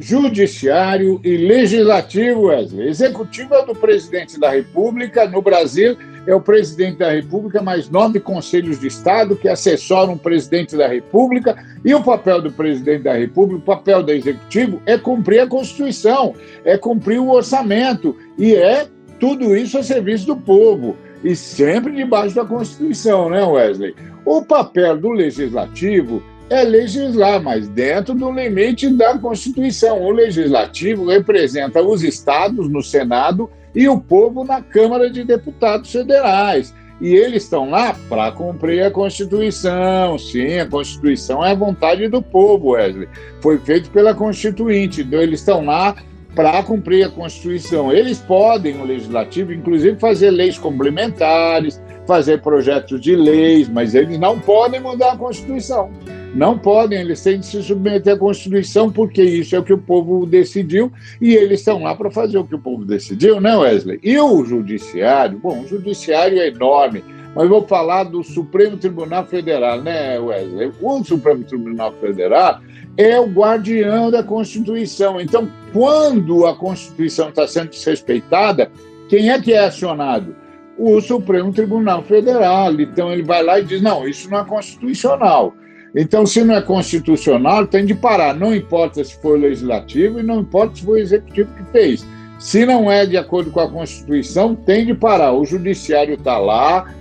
Judiciário 0.00 1.20
e 1.22 1.36
Legislativo, 1.36 2.46
Wesley. 2.46 2.88
Executivo 2.88 3.54
é 3.54 3.64
do 3.64 3.74
presidente 3.74 4.40
da 4.40 4.50
República 4.50 5.28
no 5.28 5.42
Brasil 5.42 5.96
é 6.26 6.34
o 6.34 6.40
presidente 6.40 6.98
da 6.98 7.10
República, 7.10 7.62
mais 7.62 7.88
nove 7.88 8.20
conselhos 8.20 8.78
de 8.78 8.86
Estado 8.86 9.36
que 9.36 9.48
assessoram 9.48 10.14
o 10.14 10.18
presidente 10.18 10.76
da 10.76 10.86
República. 10.86 11.56
E 11.84 11.94
o 11.94 12.02
papel 12.02 12.40
do 12.40 12.52
presidente 12.52 13.02
da 13.02 13.14
República, 13.14 13.60
o 13.60 13.64
papel 13.64 14.02
do 14.02 14.12
executivo, 14.12 14.80
é 14.86 14.96
cumprir 14.96 15.40
a 15.40 15.46
Constituição, 15.46 16.34
é 16.64 16.78
cumprir 16.78 17.18
o 17.18 17.30
orçamento. 17.30 18.16
E 18.38 18.54
é 18.54 18.86
tudo 19.18 19.56
isso 19.56 19.78
a 19.78 19.82
serviço 19.82 20.26
do 20.26 20.36
povo. 20.36 20.96
E 21.24 21.36
sempre 21.36 21.92
debaixo 21.92 22.34
da 22.34 22.44
Constituição, 22.44 23.30
né, 23.30 23.44
Wesley? 23.44 23.94
O 24.24 24.42
papel 24.42 24.96
do 24.96 25.10
legislativo 25.10 26.22
é 26.50 26.62
legislar, 26.64 27.42
mas 27.42 27.68
dentro 27.68 28.14
do 28.14 28.30
limite 28.30 28.88
da 28.90 29.16
Constituição. 29.18 30.02
O 30.02 30.10
legislativo 30.10 31.06
representa 31.06 31.82
os 31.82 32.02
estados 32.02 32.68
no 32.68 32.82
Senado 32.82 33.48
e 33.74 33.88
o 33.88 34.00
povo 34.00 34.44
na 34.44 34.60
Câmara 34.60 35.10
de 35.10 35.24
Deputados 35.24 35.90
Federais. 35.90 36.74
E 37.00 37.14
eles 37.14 37.42
estão 37.42 37.68
lá 37.68 37.96
para 38.08 38.30
cumprir 38.30 38.84
a 38.84 38.90
Constituição. 38.90 40.16
Sim, 40.18 40.58
a 40.58 40.66
Constituição 40.66 41.44
é 41.44 41.50
a 41.50 41.54
vontade 41.54 42.06
do 42.06 42.22
povo, 42.22 42.70
Wesley. 42.70 43.08
Foi 43.40 43.58
feito 43.58 43.90
pela 43.90 44.14
Constituinte. 44.14 45.02
Então, 45.02 45.20
eles 45.20 45.40
estão 45.40 45.64
lá 45.64 45.96
para 46.34 46.62
cumprir 46.62 47.04
a 47.04 47.10
Constituição. 47.10 47.92
Eles 47.92 48.20
podem, 48.20 48.80
o 48.80 48.84
Legislativo, 48.84 49.52
inclusive, 49.52 49.98
fazer 49.98 50.30
leis 50.30 50.56
complementares, 50.56 51.82
fazer 52.06 52.40
projetos 52.40 53.00
de 53.00 53.14
leis, 53.14 53.68
mas 53.68 53.94
eles 53.94 54.18
não 54.18 54.38
podem 54.38 54.80
mudar 54.80 55.12
a 55.12 55.16
Constituição. 55.16 55.90
Não 56.34 56.58
podem, 56.58 57.00
eles 57.00 57.22
têm 57.22 57.38
de 57.38 57.46
se 57.46 57.62
submeter 57.62 58.14
à 58.14 58.18
Constituição, 58.18 58.90
porque 58.90 59.22
isso 59.22 59.54
é 59.54 59.58
o 59.58 59.62
que 59.62 59.72
o 59.72 59.78
povo 59.78 60.24
decidiu 60.24 60.90
e 61.20 61.34
eles 61.34 61.60
estão 61.60 61.82
lá 61.82 61.94
para 61.94 62.10
fazer 62.10 62.38
o 62.38 62.44
que 62.44 62.54
o 62.54 62.58
povo 62.58 62.84
decidiu, 62.84 63.40
né, 63.40 63.54
Wesley? 63.54 64.00
E 64.02 64.18
o 64.18 64.42
Judiciário? 64.44 65.38
Bom, 65.38 65.60
o 65.60 65.68
Judiciário 65.68 66.38
é 66.40 66.48
enorme. 66.48 67.04
mas 67.34 67.48
vou 67.48 67.66
falar 67.66 68.04
do 68.04 68.24
Supremo 68.24 68.78
Tribunal 68.78 69.26
Federal, 69.26 69.82
né, 69.82 70.18
Wesley? 70.18 70.72
O 70.80 71.04
Supremo 71.04 71.44
Tribunal 71.44 71.92
Federal 72.00 72.60
é 72.96 73.20
o 73.20 73.26
guardião 73.26 74.10
da 74.10 74.22
Constituição. 74.22 75.20
Então, 75.20 75.48
quando 75.72 76.46
a 76.46 76.54
Constituição 76.54 77.28
está 77.28 77.46
sendo 77.46 77.70
desrespeitada, 77.70 78.70
quem 79.08 79.30
é 79.30 79.40
que 79.40 79.52
é 79.52 79.66
acionado? 79.66 80.34
O 80.78 81.00
Supremo 81.00 81.52
Tribunal 81.52 82.02
Federal. 82.02 82.72
Então, 82.80 83.12
ele 83.12 83.22
vai 83.22 83.42
lá 83.42 83.60
e 83.60 83.64
diz: 83.64 83.82
não, 83.82 84.06
isso 84.06 84.30
não 84.30 84.40
é 84.40 84.44
constitucional. 84.44 85.54
Então, 85.94 86.24
se 86.24 86.42
não 86.42 86.54
é 86.54 86.62
constitucional, 86.62 87.66
tem 87.66 87.84
de 87.84 87.94
parar. 87.94 88.34
Não 88.34 88.54
importa 88.54 89.04
se 89.04 89.20
foi 89.20 89.38
o 89.38 89.42
legislativo 89.42 90.20
e 90.20 90.22
não 90.22 90.40
importa 90.40 90.76
se 90.76 90.84
foi 90.84 91.00
o 91.00 91.02
executivo 91.02 91.54
que 91.54 91.70
fez. 91.70 92.06
Se 92.38 92.64
não 92.64 92.90
é 92.90 93.06
de 93.06 93.16
acordo 93.16 93.50
com 93.50 93.60
a 93.60 93.70
Constituição, 93.70 94.54
tem 94.54 94.86
de 94.86 94.94
parar. 94.94 95.32
O 95.32 95.44
judiciário 95.44 96.14
está 96.14 96.38
lá 96.38 96.92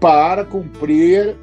para 0.00 0.44
cumprir 0.44 1.36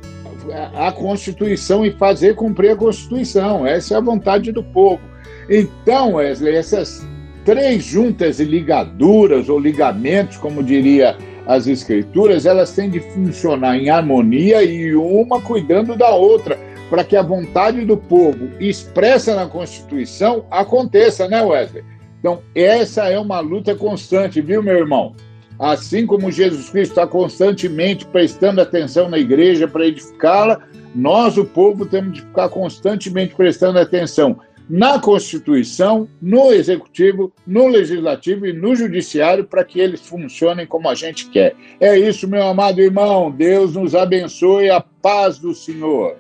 a 0.76 0.92
Constituição 0.92 1.86
e 1.86 1.92
fazer 1.92 2.36
cumprir 2.36 2.72
a 2.72 2.76
Constituição. 2.76 3.68
Essa 3.68 3.96
é 3.96 3.98
a 3.98 4.02
vontade 4.02 4.52
do 4.52 4.64
povo. 4.64 5.02
Então, 5.50 6.14
Wesley, 6.14 6.56
essas 6.56 7.06
três 7.44 7.84
juntas 7.84 8.40
e 8.40 8.46
ligaduras, 8.46 9.50
ou 9.50 9.60
ligamentos, 9.60 10.38
como 10.38 10.64
diria 10.64 11.16
as 11.46 11.68
escrituras, 11.68 12.46
elas 12.46 12.72
têm 12.72 12.90
de 12.90 13.00
funcionar 13.00 13.78
em 13.78 13.90
harmonia 13.90 14.64
e 14.64 14.96
uma 14.96 15.42
cuidando 15.42 15.96
da 15.96 16.10
outra 16.10 16.58
para 16.90 17.04
que 17.04 17.16
a 17.16 17.22
vontade 17.22 17.84
do 17.86 17.98
povo 17.98 18.50
expressa 18.60 19.36
na 19.36 19.48
Constituição 19.48 20.46
aconteça, 20.50 21.28
né, 21.28 21.42
Wesley? 21.42 21.84
Então, 22.20 22.42
essa 22.54 23.08
é 23.10 23.20
uma 23.20 23.40
luta 23.40 23.76
constante, 23.76 24.42
viu, 24.42 24.64
meu 24.64 24.78
irmão? 24.78 25.16
Assim 25.60 26.06
como 26.06 26.32
Jesus 26.32 26.70
Cristo 26.70 26.92
está 26.92 27.08
constantemente 27.08 28.06
prestando 28.06 28.62
atenção 28.62 29.08
na 29.08 29.18
igreja 29.18 29.68
para 29.68 29.86
edificá-la, 29.86 30.60
nós, 30.94 31.38
o 31.38 31.46
povo, 31.46 31.86
temos 31.86 32.14
de 32.14 32.22
ficar 32.22 32.50
constantemente 32.50 33.36
prestando 33.36 33.80
atenção 33.80 34.40
na 34.70 35.00
Constituição, 35.00 36.08
no 36.22 36.52
Executivo, 36.52 37.32
no 37.46 37.68
Legislativo 37.68 38.46
e 38.46 38.54
no 38.54 38.76
Judiciário 38.76 39.46
para 39.46 39.64
que 39.64 39.80
eles 39.80 40.02
funcionem 40.02 40.66
como 40.66 40.90
a 40.90 40.96
gente 40.96 41.30
quer. 41.30 41.56
É 41.80 41.98
isso, 41.98 42.28
meu 42.28 42.48
amado 42.48 42.82
irmão. 42.82 43.32
Deus 43.32 43.76
nos 43.76 43.96
abençoe. 43.96 44.70
A 44.70 44.82
paz 44.82 45.38
do 45.38 45.54
Senhor. 45.54 46.16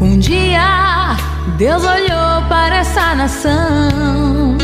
Um 0.00 0.18
dia 0.18 1.16
Deus 1.56 1.84
olhou 1.84 2.48
para 2.48 2.78
essa 2.78 3.16
nação 3.16 4.56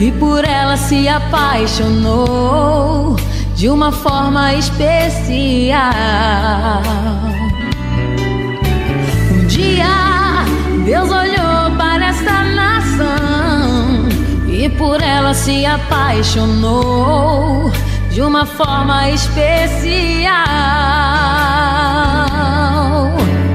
e 0.00 0.10
por 0.12 0.42
ela 0.44 0.78
se 0.78 1.06
apaixonou 1.06 3.16
de 3.54 3.68
uma 3.68 3.92
forma 3.92 4.54
especial. 4.54 5.82
Um 9.30 9.46
dia 9.46 10.46
Deus 10.86 11.10
olhou 11.10 11.21
e 14.62 14.68
por 14.68 15.02
ela 15.02 15.34
se 15.34 15.66
apaixonou 15.66 17.72
de 18.10 18.22
uma 18.22 18.46
forma 18.46 19.10
especial 19.10 20.32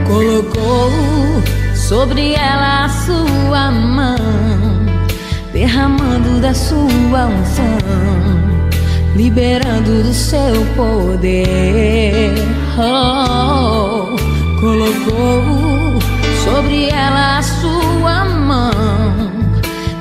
colocou 0.05 0.91
sobre 1.73 2.33
ela 2.33 2.83
a 2.83 2.89
sua 2.89 3.71
mão, 3.71 4.17
derramando 5.53 6.41
da 6.41 6.53
sua 6.53 7.27
unção, 7.27 7.77
liberando 9.15 10.03
do 10.03 10.13
seu 10.13 10.65
poder. 10.75 12.33
Oh, 12.77 14.13
colocou 14.59 16.01
sobre 16.43 16.89
ela 16.89 17.37
a 17.37 17.41
sua 17.41 17.86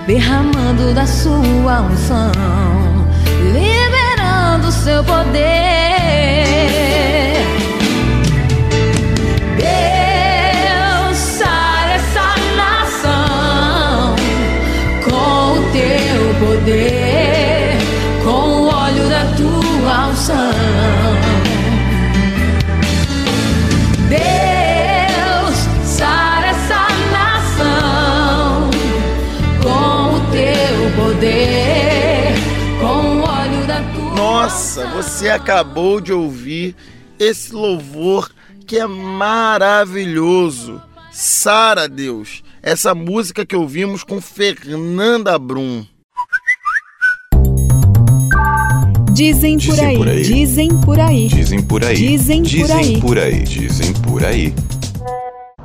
derramando 0.06 0.94
da 0.94 1.06
sua 1.06 1.82
unção, 1.82 2.32
liberando 3.52 4.70
seu 4.70 5.02
poder. 5.04 5.86
poder 16.38 17.78
com 18.24 18.30
o 18.30 18.66
óleo 18.68 19.08
da 19.08 19.24
tua 19.36 20.08
unção. 20.08 21.05
Nossa, 34.56 34.86
você 34.86 35.28
acabou 35.28 36.00
de 36.00 36.14
ouvir 36.14 36.74
esse 37.18 37.54
louvor 37.54 38.30
que 38.66 38.78
é 38.78 38.86
maravilhoso. 38.86 40.80
Sara 41.12 41.86
Deus, 41.86 42.42
essa 42.62 42.94
música 42.94 43.44
que 43.44 43.54
ouvimos 43.54 44.02
com 44.02 44.18
Fernanda 44.18 45.38
Brum. 45.38 45.84
Dizem 49.12 49.58
por 49.58 49.78
aí, 49.78 49.98
por 49.98 50.08
aí, 50.08 50.22
dizem 50.22 50.80
por 50.80 51.00
aí, 51.00 51.28
dizem 51.28 51.62
por 51.62 51.84
aí, 51.84 51.94
dizem 51.94 52.42
por 52.42 52.72
aí, 52.72 53.00
por 53.02 53.18
aí, 53.18 53.42
dizem 53.42 53.92
por 53.92 54.24
aí. 54.24 54.54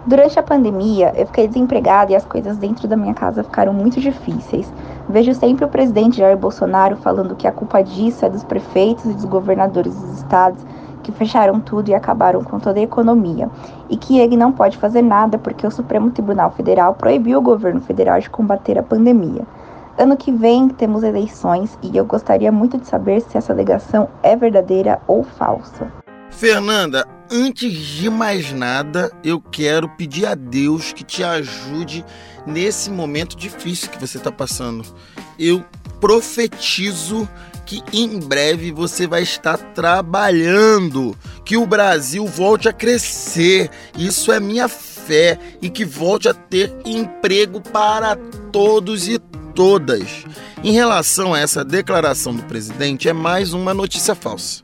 Durante 0.06 0.38
a 0.38 0.44
pandemia, 0.44 1.14
eu 1.16 1.26
fiquei 1.28 1.48
desempregada 1.48 2.12
e 2.12 2.16
as 2.16 2.26
coisas 2.26 2.58
dentro 2.58 2.90
da 2.90 2.98
minha 2.98 3.14
casa 3.14 3.42
ficaram 3.42 3.74
muito 3.74 4.02
difíceis. 4.02 4.68
Vejo 5.12 5.34
sempre 5.34 5.66
o 5.66 5.68
presidente 5.68 6.20
Jair 6.20 6.38
Bolsonaro 6.38 6.96
falando 6.96 7.36
que 7.36 7.46
a 7.46 7.52
culpa 7.52 7.84
disso 7.84 8.26
é 8.26 8.30
dos 8.30 8.46
prefeitos 8.46 9.04
e 9.04 9.14
dos 9.14 9.26
governadores 9.26 9.94
dos 9.94 10.20
estados 10.20 10.66
que 11.04 11.12
fecharam 11.12 11.60
tudo 11.60 11.90
e 11.90 11.94
acabaram 11.94 12.42
com 12.42 12.60
toda 12.60 12.80
a 12.80 12.84
economia, 12.84 13.50
e 13.90 13.98
que 13.98 14.20
ele 14.20 14.38
não 14.38 14.54
pode 14.54 14.78
fazer 14.78 15.02
nada 15.02 15.38
porque 15.38 15.68
o 15.68 15.72
Supremo 15.72 16.12
Tribunal 16.12 16.52
Federal 16.52 16.94
proibiu 16.94 17.40
o 17.40 17.42
governo 17.42 17.82
federal 17.82 18.22
de 18.22 18.30
combater 18.30 18.80
a 18.80 18.84
pandemia. 18.84 19.46
Ano 19.98 20.16
que 20.16 20.32
vem 20.32 20.70
temos 20.70 21.04
eleições 21.04 21.78
e 21.82 21.98
eu 21.98 22.06
gostaria 22.06 22.52
muito 22.52 22.78
de 22.78 22.88
saber 22.88 23.20
se 23.20 23.38
essa 23.38 23.52
alegação 23.52 24.08
é 24.24 24.36
verdadeira 24.38 25.02
ou 25.08 25.24
falsa. 25.24 25.92
Fernanda, 26.30 27.06
antes 27.30 27.74
de 27.74 28.10
mais 28.10 28.54
nada, 28.54 29.12
eu 29.24 29.42
quero 29.42 29.90
pedir 29.90 30.26
a 30.26 30.36
Deus 30.36 30.94
que 30.94 31.04
te 31.04 31.22
ajude 31.24 32.06
nesse 32.46 32.90
momento 32.90 33.36
difícil 33.36 33.90
que 33.90 34.00
você 34.00 34.18
está 34.18 34.32
passando. 34.32 34.84
Eu 35.38 35.64
profetizo 36.00 37.28
que 37.66 37.82
em 37.94 38.20
breve 38.20 38.72
você 38.72 39.08
vai 39.08 39.24
estar 39.24 39.58
trabalhando, 39.58 41.16
que 41.46 41.56
o 41.56 41.66
Brasil 41.66 42.26
volte 42.26 42.68
a 42.68 42.74
crescer. 42.74 43.70
Isso 43.98 44.32
é 44.32 44.40
minha 44.40 44.68
fé 44.68 45.40
e 45.62 45.70
que 45.70 45.86
volte 45.86 46.28
a 46.28 46.34
ter 46.34 46.76
emprego 46.84 47.62
para 47.62 48.18
todos 48.52 49.08
e 49.08 49.20
todas. 49.56 50.26
Em 50.64 50.74
relação 50.74 51.34
a 51.34 51.40
essa 51.40 51.64
declaração 51.64 52.36
do 52.36 52.44
presidente, 52.44 53.08
é 53.08 53.14
mais 53.14 53.54
uma 53.54 53.74
notícia 53.74 54.16
falsa. 54.16 54.64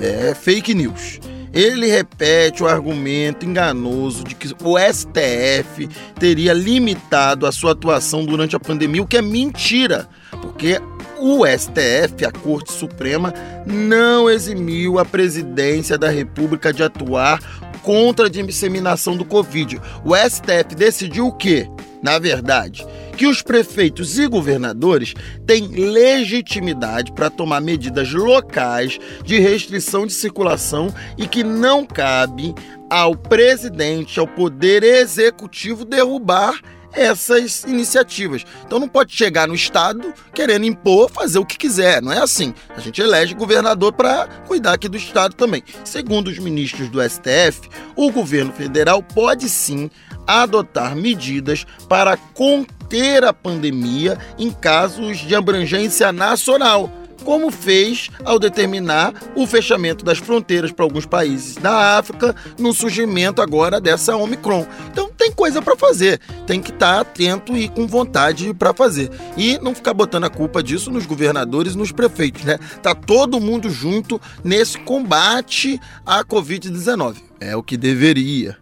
É 0.00 0.34
fake 0.34 0.74
news. 0.74 1.20
Ele 1.52 1.86
repete 1.86 2.62
o 2.62 2.66
argumento 2.66 3.44
enganoso 3.44 4.24
de 4.24 4.34
que 4.34 4.54
o 4.64 4.78
STF 4.78 5.88
teria 6.18 6.52
limitado 6.54 7.46
a 7.46 7.52
sua 7.52 7.72
atuação 7.72 8.24
durante 8.24 8.56
a 8.56 8.60
pandemia, 8.60 9.02
o 9.02 9.06
que 9.06 9.18
é 9.18 9.22
mentira, 9.22 10.08
porque 10.40 10.80
o 11.18 11.46
STF, 11.46 12.24
a 12.24 12.32
Corte 12.32 12.72
Suprema, 12.72 13.32
não 13.66 14.28
eximiu 14.28 14.98
a 14.98 15.04
presidência 15.04 15.98
da 15.98 16.08
República 16.08 16.72
de 16.72 16.82
atuar 16.82 17.38
contra 17.82 18.26
a 18.26 18.30
disseminação 18.30 19.16
do 19.16 19.24
Covid. 19.24 19.80
O 20.04 20.16
STF 20.16 20.74
decidiu 20.74 21.26
o 21.26 21.32
quê? 21.32 21.68
Na 22.02 22.18
verdade, 22.18 22.86
que 23.16 23.26
os 23.26 23.42
prefeitos 23.42 24.18
e 24.18 24.26
governadores 24.26 25.14
têm 25.46 25.68
legitimidade 25.68 27.12
para 27.12 27.30
tomar 27.30 27.60
medidas 27.60 28.12
locais 28.12 28.98
de 29.24 29.38
restrição 29.38 30.06
de 30.06 30.12
circulação 30.12 30.92
e 31.16 31.26
que 31.26 31.44
não 31.44 31.84
cabe 31.84 32.54
ao 32.90 33.16
presidente, 33.16 34.18
ao 34.18 34.26
poder 34.26 34.82
executivo 34.82 35.84
derrubar 35.84 36.60
essas 36.92 37.64
iniciativas. 37.64 38.44
Então 38.66 38.78
não 38.78 38.88
pode 38.88 39.14
chegar 39.14 39.48
no 39.48 39.54
estado 39.54 40.12
querendo 40.34 40.66
impor, 40.66 41.10
fazer 41.10 41.38
o 41.38 41.46
que 41.46 41.56
quiser, 41.56 42.02
não 42.02 42.12
é 42.12 42.18
assim. 42.18 42.54
A 42.76 42.80
gente 42.80 43.00
elege 43.00 43.34
governador 43.34 43.92
para 43.92 44.26
cuidar 44.46 44.74
aqui 44.74 44.88
do 44.88 44.96
estado 44.96 45.34
também. 45.34 45.62
Segundo 45.84 46.28
os 46.28 46.38
ministros 46.38 46.88
do 46.90 47.02
STF, 47.02 47.68
o 47.96 48.10
governo 48.10 48.52
federal 48.52 49.02
pode 49.02 49.48
sim 49.48 49.90
adotar 50.26 50.94
medidas 50.94 51.64
para 51.88 52.16
conter 52.16 52.81
a 52.92 53.32
pandemia 53.32 54.18
em 54.38 54.50
casos 54.50 55.18
de 55.18 55.34
abrangência 55.34 56.12
nacional 56.12 56.90
como 57.22 57.50
fez 57.50 58.10
ao 58.24 58.38
determinar 58.38 59.14
o 59.34 59.46
fechamento 59.46 60.04
das 60.04 60.18
fronteiras 60.18 60.72
para 60.72 60.84
alguns 60.84 61.06
países 61.06 61.56
da 61.56 61.96
África 61.96 62.34
no 62.58 62.72
surgimento 62.72 63.40
agora 63.40 63.80
dessa 63.80 64.16
Omicron. 64.16 64.66
Então 64.90 65.10
tem 65.16 65.30
coisa 65.30 65.62
para 65.62 65.76
fazer, 65.76 66.20
tem 66.46 66.60
que 66.60 66.70
estar 66.70 66.96
tá 66.96 67.00
atento 67.00 67.56
e 67.56 67.68
com 67.68 67.86
vontade 67.86 68.52
para 68.52 68.74
fazer. 68.74 69.10
E 69.36 69.58
não 69.58 69.74
ficar 69.74 69.94
botando 69.94 70.24
a 70.24 70.30
culpa 70.30 70.62
disso 70.62 70.90
nos 70.90 71.06
governadores 71.06 71.74
nos 71.74 71.92
prefeitos, 71.92 72.44
né? 72.44 72.58
Tá 72.82 72.94
todo 72.94 73.40
mundo 73.40 73.70
junto 73.70 74.20
nesse 74.42 74.78
combate 74.78 75.80
à 76.04 76.24
Covid-19. 76.24 77.16
É 77.40 77.56
o 77.56 77.62
que 77.62 77.76
deveria. 77.76 78.61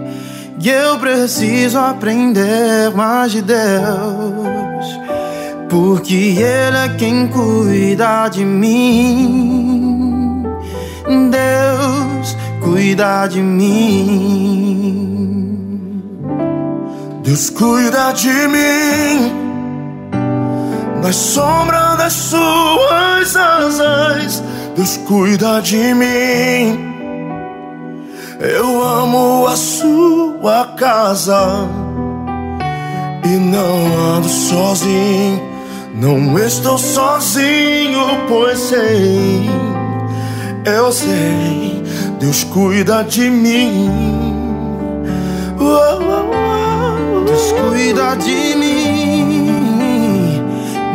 E 0.63 0.69
eu 0.69 0.99
preciso 0.99 1.79
aprender 1.79 2.91
mais 2.93 3.31
de 3.31 3.41
Deus, 3.41 4.99
porque 5.67 6.13
Ele 6.13 6.77
é 6.77 6.89
quem 6.99 7.27
cuida 7.27 8.29
de 8.29 8.45
mim. 8.45 10.43
Deus 11.31 12.37
cuida 12.61 13.25
de 13.25 13.41
mim. 13.41 13.71
Deus 17.23 17.49
cuida 17.49 18.11
de 18.11 18.29
mim. 18.29 19.31
Na 21.01 21.11
sombra 21.11 21.95
das 21.95 22.13
suas 22.13 23.35
asas, 23.35 24.43
Deus 24.75 24.97
cuida 25.07 25.59
de 25.59 25.95
mim. 25.95 26.90
Eu 28.43 28.81
amo 28.83 29.45
a 29.45 29.55
sua 29.55 30.73
casa 30.75 31.69
e 33.23 33.37
não 33.37 34.15
ando 34.15 34.27
sozinho. 34.27 35.39
Não 35.93 36.39
estou 36.39 36.79
sozinho, 36.79 37.99
pois 38.27 38.57
sei, 38.57 39.47
eu 40.65 40.91
sei, 40.91 41.83
Deus 42.19 42.43
cuida 42.45 43.03
de 43.03 43.29
mim. 43.29 43.91
Deus 47.27 47.51
cuida 47.51 48.15
de 48.15 48.55
mim 48.55 49.51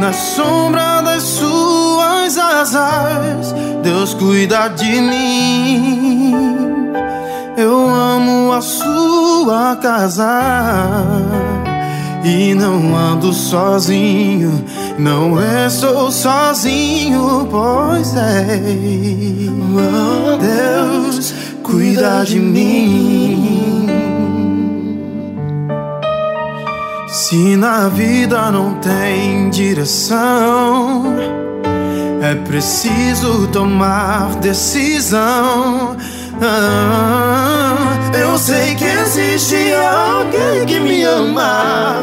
na 0.01 0.13
sombra 0.13 1.01
das 1.03 1.23
suas 1.23 2.37
asas. 2.39 3.55
Deus 3.85 4.15
cuida 4.15 4.67
de 4.69 5.01
mim. 5.01 6.56
A 8.57 8.61
sua 8.63 9.77
casa 9.83 11.05
e 12.25 12.55
não 12.55 12.97
ando 12.97 13.31
sozinho, 13.31 14.65
não 14.99 15.37
estou 15.67 16.11
sozinho, 16.11 17.47
pois 17.51 18.17
é. 18.17 18.61
Deus 20.41 21.35
cuida 21.63 22.25
de 22.25 22.41
mim. 22.41 23.87
Se 27.09 27.57
na 27.59 27.89
vida 27.89 28.51
não 28.51 28.73
tem 28.77 29.51
direção, 29.51 31.15
é 32.23 32.35
preciso 32.49 33.47
tomar 33.49 34.35
decisão. 34.37 35.95
Ah, 36.41 37.96
eu 38.13 38.39
sei 38.39 38.75
que 38.75 38.85
existe 38.85 39.73
alguém 39.73 40.67
que 40.67 40.79
me 40.81 41.03
ama. 41.05 41.97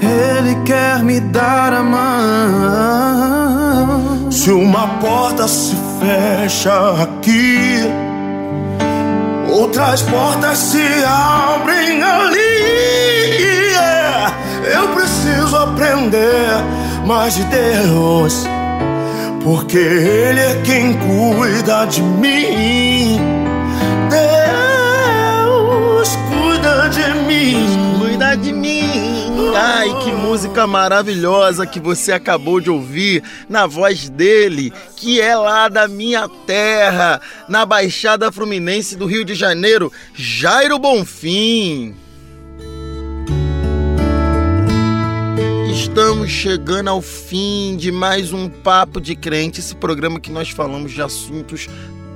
Ele 0.00 0.54
quer 0.64 1.02
me 1.02 1.20
dar 1.20 1.72
a 1.72 1.82
mão. 1.82 3.22
Se 4.30 4.50
uma 4.50 4.88
porta 4.98 5.46
se 5.46 5.76
fecha 6.00 7.02
aqui, 7.02 7.80
outras 9.48 10.02
portas 10.02 10.58
se 10.58 10.82
abrem 11.04 12.02
ali. 12.02 12.40
Yeah. 13.38 14.34
Eu 14.74 14.88
preciso 14.88 15.56
aprender 15.56 16.56
mais 17.06 17.34
de 17.34 17.44
Deus. 17.44 18.44
Porque 19.44 19.78
Ele 19.78 20.40
é 20.40 20.60
quem 20.64 20.94
cuida 20.94 21.84
de 21.86 22.02
mim. 22.02 23.41
Mim. 27.54 27.98
Cuida 27.98 28.36
de 28.36 28.52
mim. 28.52 28.82
Ai, 29.54 29.88
que 30.02 30.12
música 30.12 30.66
maravilhosa 30.66 31.66
que 31.66 31.78
você 31.78 32.12
acabou 32.12 32.60
de 32.60 32.70
ouvir 32.70 33.22
na 33.48 33.66
voz 33.66 34.08
dele, 34.08 34.72
que 34.96 35.20
é 35.20 35.36
lá 35.36 35.68
da 35.68 35.86
minha 35.86 36.28
terra, 36.46 37.20
na 37.48 37.66
Baixada 37.66 38.32
Fluminense 38.32 38.96
do 38.96 39.06
Rio 39.06 39.24
de 39.24 39.34
Janeiro, 39.34 39.92
Jairo 40.14 40.78
Bonfim. 40.78 41.94
Estamos 45.70 46.30
chegando 46.30 46.88
ao 46.88 47.02
fim 47.02 47.76
de 47.76 47.92
mais 47.92 48.32
um 48.32 48.48
Papo 48.48 49.00
de 49.00 49.14
Crente, 49.14 49.60
esse 49.60 49.74
programa 49.74 50.18
que 50.18 50.30
nós 50.30 50.48
falamos 50.48 50.92
de 50.92 51.02
assuntos 51.02 51.68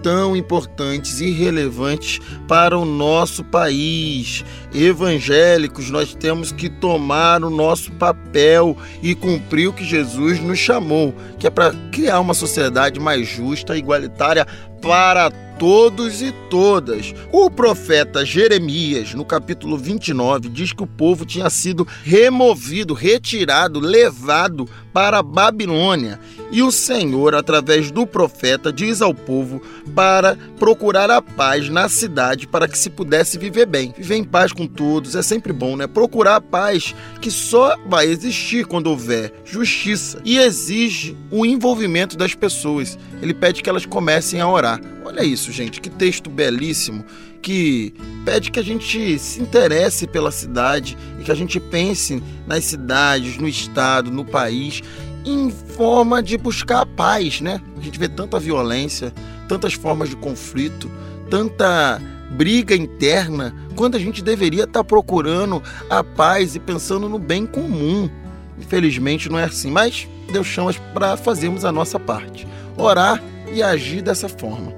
tão 0.06 0.36
importantes 0.36 1.20
e 1.20 1.32
relevantes 1.32 2.20
para 2.46 2.78
o 2.78 2.84
nosso 2.84 3.42
país. 3.42 4.44
Evangélicos, 4.72 5.90
nós 5.90 6.14
temos 6.14 6.52
que 6.52 6.68
tomar 6.68 7.42
o 7.42 7.50
nosso 7.50 7.90
papel 7.90 8.76
e 9.02 9.16
cumprir 9.16 9.66
o 9.66 9.72
que 9.72 9.84
Jesus 9.84 10.38
nos 10.38 10.60
chamou, 10.60 11.12
que 11.40 11.46
é 11.48 11.50
para 11.50 11.74
criar 11.90 12.20
uma 12.20 12.34
sociedade 12.34 13.00
mais 13.00 13.26
justa, 13.26 13.74
e 13.74 13.80
igualitária 13.80 14.46
para 14.80 15.28
todos 15.58 16.22
e 16.22 16.32
todas. 16.50 17.12
O 17.32 17.50
profeta 17.50 18.24
Jeremias, 18.24 19.12
no 19.12 19.24
capítulo 19.24 19.76
29, 19.76 20.48
diz 20.48 20.72
que 20.72 20.84
o 20.84 20.86
povo 20.86 21.26
tinha 21.26 21.50
sido 21.50 21.86
removido, 22.04 22.94
retirado, 22.94 23.80
levado 23.80 24.68
para 24.96 25.18
a 25.18 25.22
Babilônia. 25.22 26.18
E 26.50 26.62
o 26.62 26.72
Senhor, 26.72 27.34
através 27.34 27.90
do 27.90 28.06
profeta, 28.06 28.72
diz 28.72 29.02
ao 29.02 29.12
povo 29.12 29.60
para 29.94 30.38
procurar 30.58 31.10
a 31.10 31.20
paz 31.20 31.68
na 31.68 31.86
cidade 31.86 32.46
para 32.46 32.66
que 32.66 32.78
se 32.78 32.88
pudesse 32.88 33.36
viver 33.36 33.66
bem. 33.66 33.92
Viver 33.94 34.16
em 34.16 34.24
paz 34.24 34.54
com 34.54 34.66
todos 34.66 35.14
é 35.14 35.20
sempre 35.20 35.52
bom, 35.52 35.76
né? 35.76 35.86
Procurar 35.86 36.36
a 36.36 36.40
paz 36.40 36.94
que 37.20 37.30
só 37.30 37.76
vai 37.86 38.06
existir 38.06 38.64
quando 38.64 38.86
houver 38.86 39.34
justiça 39.44 40.18
e 40.24 40.38
exige 40.38 41.14
o 41.30 41.44
envolvimento 41.44 42.16
das 42.16 42.34
pessoas. 42.34 42.98
Ele 43.20 43.34
pede 43.34 43.62
que 43.62 43.68
elas 43.68 43.84
comecem 43.84 44.40
a 44.40 44.48
orar. 44.48 44.80
Olha 45.04 45.22
isso, 45.22 45.52
gente, 45.52 45.78
que 45.78 45.90
texto 45.90 46.30
belíssimo 46.30 47.04
que 47.46 47.94
pede 48.24 48.50
que 48.50 48.58
a 48.58 48.64
gente 48.64 49.20
se 49.20 49.40
interesse 49.40 50.08
pela 50.08 50.32
cidade 50.32 50.98
e 51.16 51.22
que 51.22 51.30
a 51.30 51.34
gente 51.34 51.60
pense 51.60 52.20
nas 52.44 52.64
cidades, 52.64 53.38
no 53.38 53.46
estado, 53.46 54.10
no 54.10 54.24
país, 54.24 54.82
em 55.24 55.48
forma 55.48 56.20
de 56.20 56.36
buscar 56.36 56.80
a 56.80 56.86
paz, 56.86 57.40
né? 57.40 57.60
A 57.78 57.80
gente 57.80 58.00
vê 58.00 58.08
tanta 58.08 58.40
violência, 58.40 59.14
tantas 59.46 59.74
formas 59.74 60.08
de 60.08 60.16
conflito, 60.16 60.90
tanta 61.30 62.02
briga 62.32 62.74
interna, 62.74 63.54
quando 63.76 63.94
a 63.94 64.00
gente 64.00 64.24
deveria 64.24 64.64
estar 64.64 64.82
procurando 64.82 65.62
a 65.88 66.02
paz 66.02 66.56
e 66.56 66.58
pensando 66.58 67.08
no 67.08 67.20
bem 67.20 67.46
comum. 67.46 68.10
Infelizmente 68.58 69.28
não 69.28 69.38
é 69.38 69.44
assim, 69.44 69.70
mas 69.70 70.08
Deus 70.32 70.48
chama 70.48 70.74
para 70.92 71.16
fazermos 71.16 71.64
a 71.64 71.70
nossa 71.70 72.00
parte, 72.00 72.44
orar 72.76 73.22
e 73.52 73.62
agir 73.62 74.02
dessa 74.02 74.28
forma. 74.28 74.74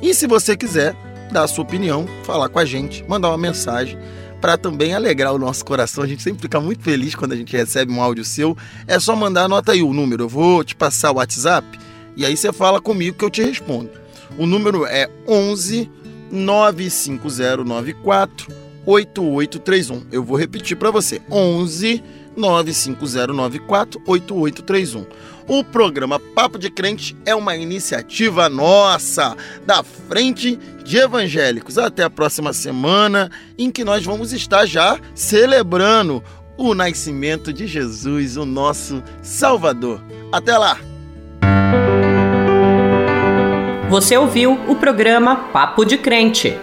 E 0.00 0.14
se 0.14 0.28
você 0.28 0.56
quiser 0.56 0.94
dar 1.32 1.44
a 1.44 1.48
sua 1.48 1.64
opinião, 1.64 2.06
falar 2.24 2.48
com 2.48 2.58
a 2.58 2.64
gente, 2.64 3.04
mandar 3.08 3.28
uma 3.30 3.38
mensagem 3.38 3.96
para 4.40 4.58
também 4.58 4.92
alegrar 4.92 5.32
o 5.32 5.38
nosso 5.38 5.64
coração. 5.64 6.04
A 6.04 6.06
gente 6.06 6.22
sempre 6.22 6.42
fica 6.42 6.60
muito 6.60 6.82
feliz 6.82 7.14
quando 7.14 7.32
a 7.32 7.36
gente 7.36 7.56
recebe 7.56 7.90
um 7.92 8.02
áudio 8.02 8.24
seu. 8.24 8.56
É 8.86 9.00
só 9.00 9.16
mandar, 9.16 9.44
anota 9.44 9.72
aí 9.72 9.82
o 9.82 9.92
número. 9.92 10.24
Eu 10.24 10.28
vou 10.28 10.64
te 10.64 10.74
passar 10.74 11.12
o 11.12 11.16
WhatsApp 11.16 11.66
e 12.16 12.26
aí 12.26 12.36
você 12.36 12.52
fala 12.52 12.80
comigo 12.80 13.16
que 13.16 13.24
eu 13.24 13.30
te 13.30 13.42
respondo. 13.42 13.90
O 14.36 14.46
número 14.46 14.84
é 14.84 15.08
11 15.26 15.90
95094 16.30 18.52
8831. 18.84 20.06
Eu 20.10 20.24
vou 20.24 20.36
repetir 20.36 20.76
para 20.76 20.90
você: 20.90 21.22
11 21.30 22.02
95094 22.36 24.02
8831. 24.06 25.06
O 25.48 25.64
programa 25.64 26.18
Papo 26.18 26.58
de 26.58 26.70
Crente 26.70 27.16
é 27.26 27.34
uma 27.34 27.56
iniciativa 27.56 28.48
nossa, 28.48 29.36
da 29.66 29.82
Frente 29.82 30.58
de 30.84 30.98
Evangélicos. 30.98 31.78
Até 31.78 32.04
a 32.04 32.10
próxima 32.10 32.52
semana, 32.52 33.30
em 33.58 33.70
que 33.70 33.84
nós 33.84 34.04
vamos 34.04 34.32
estar 34.32 34.66
já 34.66 34.98
celebrando 35.14 36.22
o 36.56 36.74
nascimento 36.74 37.52
de 37.52 37.66
Jesus, 37.66 38.36
o 38.36 38.44
nosso 38.44 39.02
Salvador. 39.22 40.00
Até 40.30 40.56
lá! 40.56 40.78
Você 43.90 44.16
ouviu 44.16 44.58
o 44.68 44.76
programa 44.76 45.36
Papo 45.36 45.84
de 45.84 45.98
Crente. 45.98 46.56